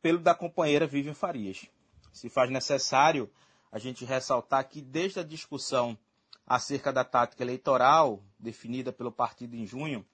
pelo 0.00 0.18
da 0.18 0.34
companheira 0.34 0.86
Vivian 0.86 1.14
Farias. 1.14 1.66
Se 2.12 2.30
faz 2.30 2.50
necessário 2.50 3.30
a 3.70 3.78
gente 3.78 4.04
ressaltar 4.04 4.66
que 4.68 4.80
desde 4.80 5.20
a 5.20 5.24
discussão 5.24 5.98
acerca 6.46 6.92
da 6.92 7.04
tática 7.04 7.42
eleitoral 7.42 8.22
definida 8.38 8.92
pelo 8.92 9.12
partido 9.12 9.54
em 9.54 9.66
junho, 9.66 10.04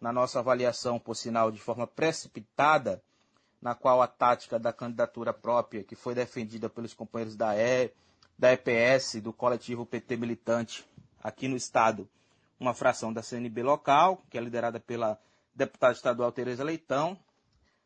na 0.00 0.12
nossa 0.12 0.38
avaliação, 0.38 0.98
por 0.98 1.14
sinal, 1.14 1.50
de 1.50 1.60
forma 1.60 1.86
precipitada, 1.86 3.02
na 3.60 3.74
qual 3.74 4.02
a 4.02 4.08
tática 4.08 4.58
da 4.58 4.72
candidatura 4.72 5.32
própria, 5.32 5.84
que 5.84 5.94
foi 5.94 6.14
defendida 6.14 6.68
pelos 6.68 6.92
companheiros 6.92 7.36
da, 7.36 7.56
e, 7.56 7.92
da 8.36 8.52
EPS, 8.52 9.20
do 9.20 9.32
coletivo 9.32 9.86
PT 9.86 10.16
militante 10.16 10.84
aqui 11.22 11.46
no 11.46 11.56
Estado, 11.56 12.08
uma 12.62 12.72
fração 12.72 13.12
da 13.12 13.22
CNB 13.22 13.60
local, 13.62 14.22
que 14.30 14.38
é 14.38 14.40
liderada 14.40 14.78
pela 14.78 15.18
deputada 15.52 15.92
estadual 15.92 16.30
Tereza 16.30 16.62
Leitão, 16.62 17.18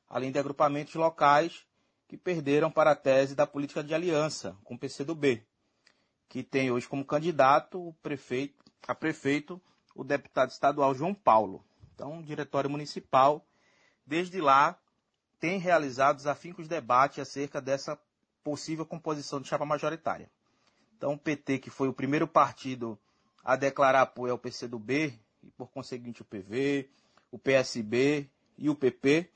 além 0.07 0.31
de 0.31 0.39
agrupamentos 0.39 0.95
locais 0.95 1.67
que 2.07 2.17
perderam 2.17 2.71
para 2.71 2.91
a 2.91 2.95
tese 2.95 3.35
da 3.35 3.47
política 3.47 3.83
de 3.83 3.95
aliança 3.95 4.55
com 4.63 4.75
o 4.75 4.79
PCdoB, 4.79 5.43
que 6.29 6.43
tem 6.43 6.71
hoje 6.71 6.87
como 6.87 7.05
candidato 7.07 7.97
prefeito, 8.03 8.63
a 8.87 8.95
prefeito 8.95 9.61
o 9.95 10.05
deputado 10.05 10.51
estadual 10.51 10.95
João 10.95 11.15
Paulo. 11.15 11.65
Então, 11.95 12.19
o 12.19 12.23
Diretório 12.23 12.69
Municipal, 12.69 13.45
desde 14.07 14.43
lá, 14.43 14.79
tem 15.41 15.59
realizado 15.59 16.19
os 16.19 16.27
afincos 16.27 16.69
debates 16.69 17.19
acerca 17.19 17.63
dessa 17.63 17.99
possível 18.45 18.85
composição 18.85 19.41
de 19.41 19.49
chapa 19.49 19.65
majoritária. 19.65 20.31
Então, 20.97 21.15
o 21.15 21.19
PT, 21.19 21.61
que 21.61 21.71
foi 21.71 21.89
o 21.89 21.95
primeiro 21.95 22.29
partido 22.29 22.99
a 23.47 23.55
declarar 23.55 24.03
apoio 24.03 24.33
ao 24.33 24.39
PCdoB, 24.39 25.17
e 25.41 25.51
por 25.57 25.71
conseguinte 25.71 26.21
o 26.21 26.25
PV, 26.25 26.91
o 27.31 27.39
PSB 27.39 28.29
e 28.59 28.69
o 28.69 28.75
PP, 28.75 29.31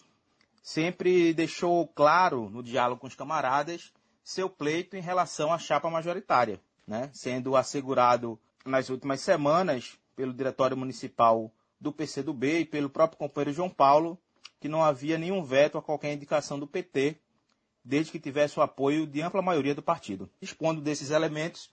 sempre 0.61 1.33
deixou 1.33 1.87
claro 1.87 2.51
no 2.51 2.61
diálogo 2.61 3.01
com 3.01 3.07
os 3.07 3.15
camaradas 3.15 3.93
seu 4.25 4.51
pleito 4.51 4.97
em 4.97 5.01
relação 5.01 5.53
à 5.53 5.59
chapa 5.59 5.89
majoritária, 5.89 6.61
né? 6.85 7.09
sendo 7.13 7.55
assegurado 7.55 8.37
nas 8.67 8.91
últimas 8.91 9.21
semanas 9.21 9.97
pelo 10.17 10.35
Diretório 10.35 10.77
Municipal 10.77 11.49
do 11.81 11.93
PCdoB 11.93 12.61
e 12.61 12.65
pelo 12.65 12.91
próprio 12.91 13.17
companheiro 13.17 13.53
João 13.53 13.71
Paulo 13.71 14.19
que 14.59 14.69
não 14.69 14.83
havia 14.83 15.17
nenhum 15.17 15.41
veto 15.41 15.79
a 15.79 15.83
qualquer 15.83 16.13
indicação 16.13 16.59
do 16.59 16.67
PT, 16.67 17.17
desde 17.85 18.11
que 18.11 18.19
tivesse 18.19 18.59
o 18.59 18.63
apoio 18.63 19.07
de 19.07 19.23
ampla 19.23 19.41
maioria 19.41 19.75
do 19.75 19.83
partido. 19.83 20.29
Expondo 20.43 20.81
desses 20.81 21.11
elementos, 21.11 21.71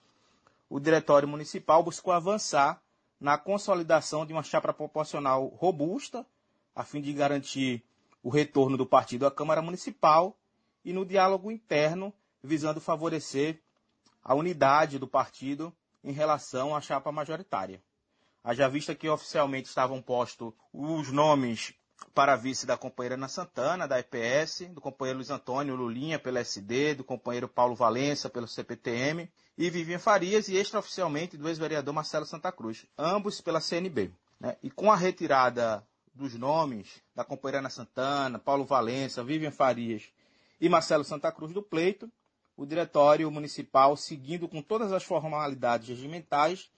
o 0.68 0.78
Diretório 0.78 1.26
Municipal 1.26 1.82
buscou 1.82 2.12
avançar 2.12 2.82
na 3.20 3.36
consolidação 3.36 4.24
de 4.24 4.32
uma 4.32 4.42
chapa 4.42 4.72
proporcional 4.72 5.46
robusta, 5.46 6.26
a 6.74 6.84
fim 6.84 7.00
de 7.00 7.12
garantir 7.12 7.82
o 8.22 8.28
retorno 8.28 8.76
do 8.76 8.86
partido 8.86 9.26
à 9.26 9.30
Câmara 9.30 9.62
Municipal 9.62 10.36
e 10.84 10.92
no 10.92 11.04
diálogo 11.04 11.50
interno, 11.50 12.12
visando 12.42 12.80
favorecer 12.80 13.60
a 14.22 14.34
unidade 14.34 14.98
do 14.98 15.08
partido 15.08 15.74
em 16.04 16.12
relação 16.12 16.76
à 16.76 16.80
chapa 16.80 17.10
majoritária. 17.10 17.82
Haja 18.44 18.68
vista 18.68 18.94
que 18.94 19.08
oficialmente 19.08 19.68
estavam 19.68 20.00
postos 20.00 20.52
os 20.72 21.10
nomes 21.10 21.74
para 22.14 22.36
vice 22.36 22.66
da 22.66 22.76
companheira 22.76 23.14
Ana 23.14 23.28
Santana, 23.28 23.86
da 23.86 23.98
EPS, 23.98 24.68
do 24.70 24.80
companheiro 24.80 25.18
Luiz 25.18 25.30
Antônio 25.30 25.76
Lulinha, 25.76 26.18
pela 26.18 26.40
SD, 26.40 26.94
do 26.94 27.04
companheiro 27.04 27.48
Paulo 27.48 27.74
Valença, 27.74 28.28
pelo 28.28 28.48
CPTM, 28.48 29.30
e 29.56 29.70
Vivian 29.70 29.98
Farias, 29.98 30.48
e 30.48 30.56
extraoficialmente 30.56 31.36
do 31.36 31.48
ex-vereador 31.48 31.94
Marcelo 31.94 32.26
Santa 32.26 32.50
Cruz, 32.50 32.86
ambos 32.96 33.40
pela 33.40 33.60
CNB. 33.60 34.10
Né? 34.40 34.56
E 34.62 34.70
com 34.70 34.90
a 34.90 34.96
retirada 34.96 35.84
dos 36.14 36.34
nomes 36.34 37.00
da 37.14 37.24
companheira 37.24 37.60
Ana 37.60 37.70
Santana, 37.70 38.38
Paulo 38.38 38.64
Valença, 38.64 39.22
Vivian 39.22 39.52
Farias 39.52 40.02
e 40.60 40.68
Marcelo 40.68 41.04
Santa 41.04 41.30
Cruz 41.30 41.52
do 41.52 41.62
pleito, 41.62 42.10
o 42.56 42.66
Diretório 42.66 43.30
Municipal, 43.30 43.96
seguindo 43.96 44.48
com 44.48 44.60
todas 44.60 44.92
as 44.92 45.04
formalidades 45.04 45.88
regimentais, 45.88 46.68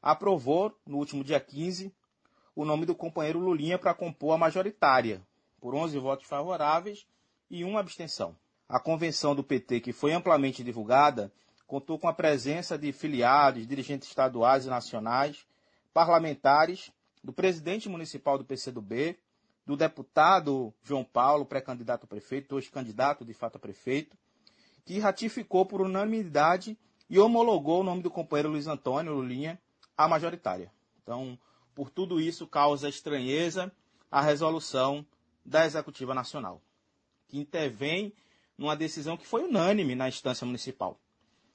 aprovou, 0.00 0.74
no 0.86 0.96
último 0.96 1.22
dia 1.22 1.38
15, 1.38 1.92
o 2.56 2.64
nome 2.64 2.86
do 2.86 2.94
companheiro 2.94 3.38
Lulinha 3.38 3.78
para 3.78 3.92
compor 3.92 4.34
a 4.34 4.38
majoritária, 4.38 5.20
por 5.60 5.74
11 5.74 5.98
votos 5.98 6.26
favoráveis 6.26 7.06
e 7.50 7.62
uma 7.62 7.80
abstenção. 7.80 8.34
A 8.66 8.80
convenção 8.80 9.34
do 9.34 9.44
PT, 9.44 9.80
que 9.80 9.92
foi 9.92 10.14
amplamente 10.14 10.64
divulgada, 10.64 11.30
contou 11.66 11.98
com 11.98 12.08
a 12.08 12.14
presença 12.14 12.78
de 12.78 12.90
filiados, 12.92 13.66
dirigentes 13.66 14.08
estaduais 14.08 14.64
e 14.64 14.70
nacionais, 14.70 15.46
parlamentares, 15.92 16.90
do 17.22 17.32
presidente 17.32 17.90
municipal 17.90 18.38
do 18.38 18.44
PCdoB, 18.44 19.18
do 19.66 19.76
deputado 19.76 20.72
João 20.82 21.04
Paulo, 21.04 21.44
pré-candidato 21.44 22.04
a 22.04 22.06
prefeito, 22.06 22.56
hoje 22.56 22.70
candidato 22.70 23.24
de 23.24 23.34
fato 23.34 23.56
a 23.56 23.58
prefeito, 23.58 24.16
que 24.84 24.98
ratificou 24.98 25.66
por 25.66 25.82
unanimidade 25.82 26.78
e 27.10 27.18
homologou 27.18 27.80
o 27.80 27.84
nome 27.84 28.02
do 28.02 28.10
companheiro 28.10 28.48
Luiz 28.48 28.66
Antônio 28.66 29.12
Lulinha 29.12 29.60
à 29.96 30.08
majoritária. 30.08 30.72
Então, 31.02 31.38
por 31.76 31.90
tudo 31.90 32.18
isso, 32.18 32.46
causa 32.46 32.88
estranheza 32.88 33.70
a 34.10 34.22
resolução 34.22 35.04
da 35.44 35.66
Executiva 35.66 36.14
Nacional, 36.14 36.62
que 37.28 37.38
intervém 37.38 38.14
numa 38.56 38.74
decisão 38.74 39.14
que 39.14 39.26
foi 39.26 39.42
unânime 39.44 39.94
na 39.94 40.08
instância 40.08 40.46
municipal, 40.46 40.98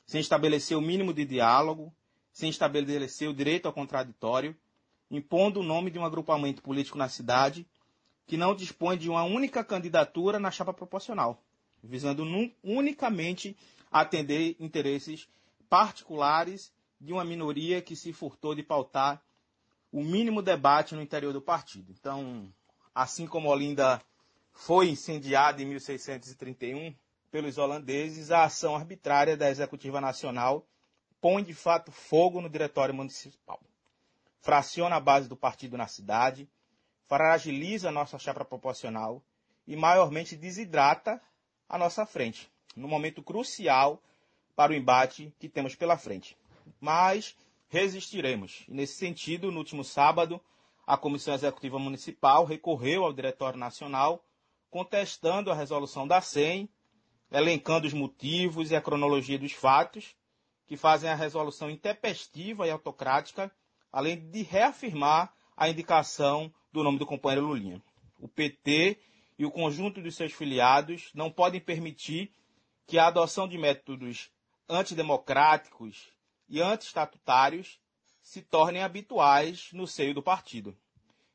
sem 0.05 0.21
estabelecer 0.21 0.77
o 0.77 0.81
mínimo 0.81 1.11
de 1.11 1.25
diálogo, 1.25 1.91
sem 2.31 2.51
estabelecer 2.51 3.27
o 3.27 3.33
direito 3.33 3.65
ao 3.65 3.73
contraditório, 3.73 4.55
impondo 5.09 5.61
o 5.61 5.63
nome 5.63 5.89
de 5.89 5.97
um 5.97 6.05
agrupamento 6.05 6.61
político 6.61 6.99
na 6.99 7.09
cidade 7.09 7.65
que 8.27 8.37
não 8.37 8.55
dispõe 8.55 8.99
de 8.99 9.09
uma 9.09 9.23
única 9.23 9.63
candidatura 9.63 10.39
na 10.39 10.51
chapa 10.51 10.71
proporcional, 10.71 11.43
visando 11.83 12.23
unicamente 12.63 13.57
atender 13.91 14.55
interesses 14.59 15.27
particulares 15.67 16.71
de 16.99 17.11
uma 17.11 17.25
minoria 17.25 17.81
que 17.81 17.95
se 17.95 18.13
furtou 18.13 18.53
de 18.53 18.61
pautar 18.61 19.19
o 19.91 20.03
mínimo 20.03 20.41
debate 20.41 20.95
no 20.95 21.01
interior 21.01 21.33
do 21.33 21.41
partido. 21.41 21.91
Então, 21.91 22.51
assim 22.95 23.27
como 23.27 23.49
Olinda 23.49 24.01
foi 24.51 24.89
incendiada 24.89 25.61
em 25.61 25.65
1631 25.65 26.95
pelos 27.29 27.57
holandeses, 27.57 28.31
a 28.31 28.43
ação 28.43 28.75
arbitrária 28.75 29.37
da 29.37 29.49
Executiva 29.49 30.01
Nacional 30.01 30.65
põe 31.19 31.43
de 31.43 31.53
fato 31.53 31.91
fogo 31.91 32.41
no 32.41 32.49
Diretório 32.49 32.93
Municipal. 32.93 33.59
Fraciona 34.39 34.95
a 34.95 34.99
base 34.99 35.29
do 35.29 35.37
partido 35.37 35.77
na 35.77 35.87
cidade, 35.87 36.49
fragiliza 37.07 37.89
a 37.89 37.91
nossa 37.91 38.17
chapa 38.17 38.43
proporcional 38.43 39.23
e 39.67 39.75
maiormente 39.75 40.35
desidrata 40.35 41.21
a 41.69 41.77
nossa 41.77 42.05
frente, 42.05 42.51
no 42.75 42.87
momento 42.87 43.21
crucial 43.21 44.01
para 44.55 44.71
o 44.71 44.75
embate 44.75 45.33
que 45.39 45.47
temos 45.47 45.75
pela 45.75 45.97
frente. 45.97 46.37
Mas 46.79 47.35
resistiremos. 47.71 48.65
E 48.67 48.73
nesse 48.73 48.95
sentido, 48.95 49.49
no 49.49 49.59
último 49.59 49.83
sábado, 49.83 50.41
a 50.85 50.97
Comissão 50.97 51.33
Executiva 51.33 51.79
Municipal 51.79 52.43
recorreu 52.43 53.05
ao 53.05 53.13
Diretório 53.13 53.57
Nacional 53.57 54.23
contestando 54.69 55.49
a 55.49 55.55
resolução 55.55 56.05
da 56.05 56.19
SEM, 56.19 56.69
elencando 57.31 57.87
os 57.87 57.93
motivos 57.93 58.71
e 58.71 58.75
a 58.75 58.81
cronologia 58.81 59.39
dos 59.39 59.53
fatos 59.53 60.15
que 60.67 60.75
fazem 60.75 61.09
a 61.09 61.15
resolução 61.15 61.69
intempestiva 61.69 62.67
e 62.67 62.71
autocrática, 62.71 63.49
além 63.91 64.17
de 64.29 64.43
reafirmar 64.43 65.33
a 65.55 65.69
indicação 65.69 66.53
do 66.73 66.83
nome 66.83 66.99
do 66.99 67.05
companheiro 67.05 67.47
Lulinha. 67.47 67.81
O 68.19 68.27
PT 68.27 68.99
e 69.39 69.45
o 69.45 69.51
conjunto 69.51 70.01
de 70.01 70.11
seus 70.11 70.33
filiados 70.33 71.09
não 71.13 71.31
podem 71.31 71.61
permitir 71.61 72.33
que 72.85 72.99
a 72.99 73.07
adoção 73.07 73.47
de 73.47 73.57
métodos 73.57 74.29
antidemocráticos 74.67 76.11
e 76.51 76.61
anti-estatutários 76.61 77.79
se 78.21 78.41
tornem 78.41 78.83
habituais 78.83 79.69
no 79.71 79.87
seio 79.87 80.13
do 80.13 80.21
partido, 80.21 80.75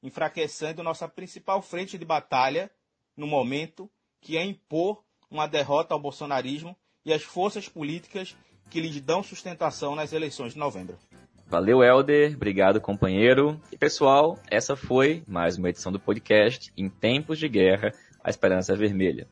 enfraquecendo 0.02 0.82
nossa 0.82 1.08
principal 1.08 1.62
frente 1.62 1.96
de 1.96 2.04
batalha 2.04 2.70
no 3.16 3.26
momento, 3.26 3.90
que 4.20 4.36
é 4.36 4.44
impor 4.44 5.02
uma 5.30 5.48
derrota 5.48 5.94
ao 5.94 6.00
bolsonarismo 6.00 6.76
e 7.02 7.14
às 7.14 7.22
forças 7.22 7.66
políticas 7.66 8.36
que 8.70 8.78
lhes 8.78 9.00
dão 9.00 9.22
sustentação 9.22 9.96
nas 9.96 10.12
eleições 10.12 10.52
de 10.52 10.58
novembro. 10.58 10.98
Valeu, 11.46 11.82
Helder. 11.82 12.34
Obrigado, 12.34 12.80
companheiro. 12.80 13.58
E 13.72 13.78
pessoal, 13.78 14.38
essa 14.50 14.76
foi 14.76 15.22
mais 15.26 15.56
uma 15.56 15.70
edição 15.70 15.90
do 15.90 15.98
podcast 15.98 16.70
Em 16.76 16.90
Tempos 16.90 17.38
de 17.38 17.48
Guerra, 17.48 17.92
a 18.22 18.28
Esperança 18.28 18.76
Vermelha. 18.76 19.26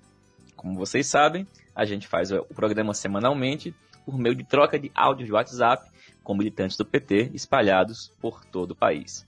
Como 0.56 0.78
vocês 0.78 1.08
sabem, 1.08 1.46
a 1.74 1.84
gente 1.84 2.06
faz 2.06 2.30
o 2.32 2.44
programa 2.54 2.94
semanalmente 2.94 3.74
por 4.04 4.18
meio 4.18 4.34
de 4.34 4.44
troca 4.44 4.78
de 4.78 4.90
áudio 4.94 5.26
de 5.26 5.32
WhatsApp 5.32 5.90
com 6.22 6.34
militantes 6.34 6.76
do 6.76 6.84
PT 6.84 7.30
espalhados 7.34 8.10
por 8.20 8.44
todo 8.44 8.72
o 8.72 8.76
país. 8.76 9.26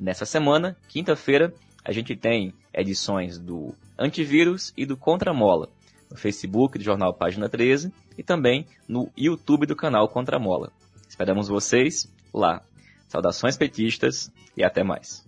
Nessa 0.00 0.24
semana, 0.24 0.76
quinta-feira, 0.88 1.52
a 1.84 1.92
gente 1.92 2.14
tem 2.16 2.54
edições 2.72 3.38
do 3.38 3.74
Antivírus 3.98 4.72
e 4.76 4.86
do 4.86 4.96
Contramola, 4.96 5.68
no 6.10 6.16
Facebook 6.16 6.78
do 6.78 6.84
Jornal 6.84 7.12
Página 7.12 7.48
13 7.48 7.92
e 8.16 8.22
também 8.22 8.66
no 8.86 9.10
YouTube 9.16 9.66
do 9.66 9.76
canal 9.76 10.08
Contramola. 10.08 10.72
Esperamos 11.08 11.48
vocês 11.48 12.08
lá. 12.32 12.62
Saudações 13.08 13.56
petistas 13.56 14.30
e 14.56 14.62
até 14.62 14.84
mais. 14.84 15.24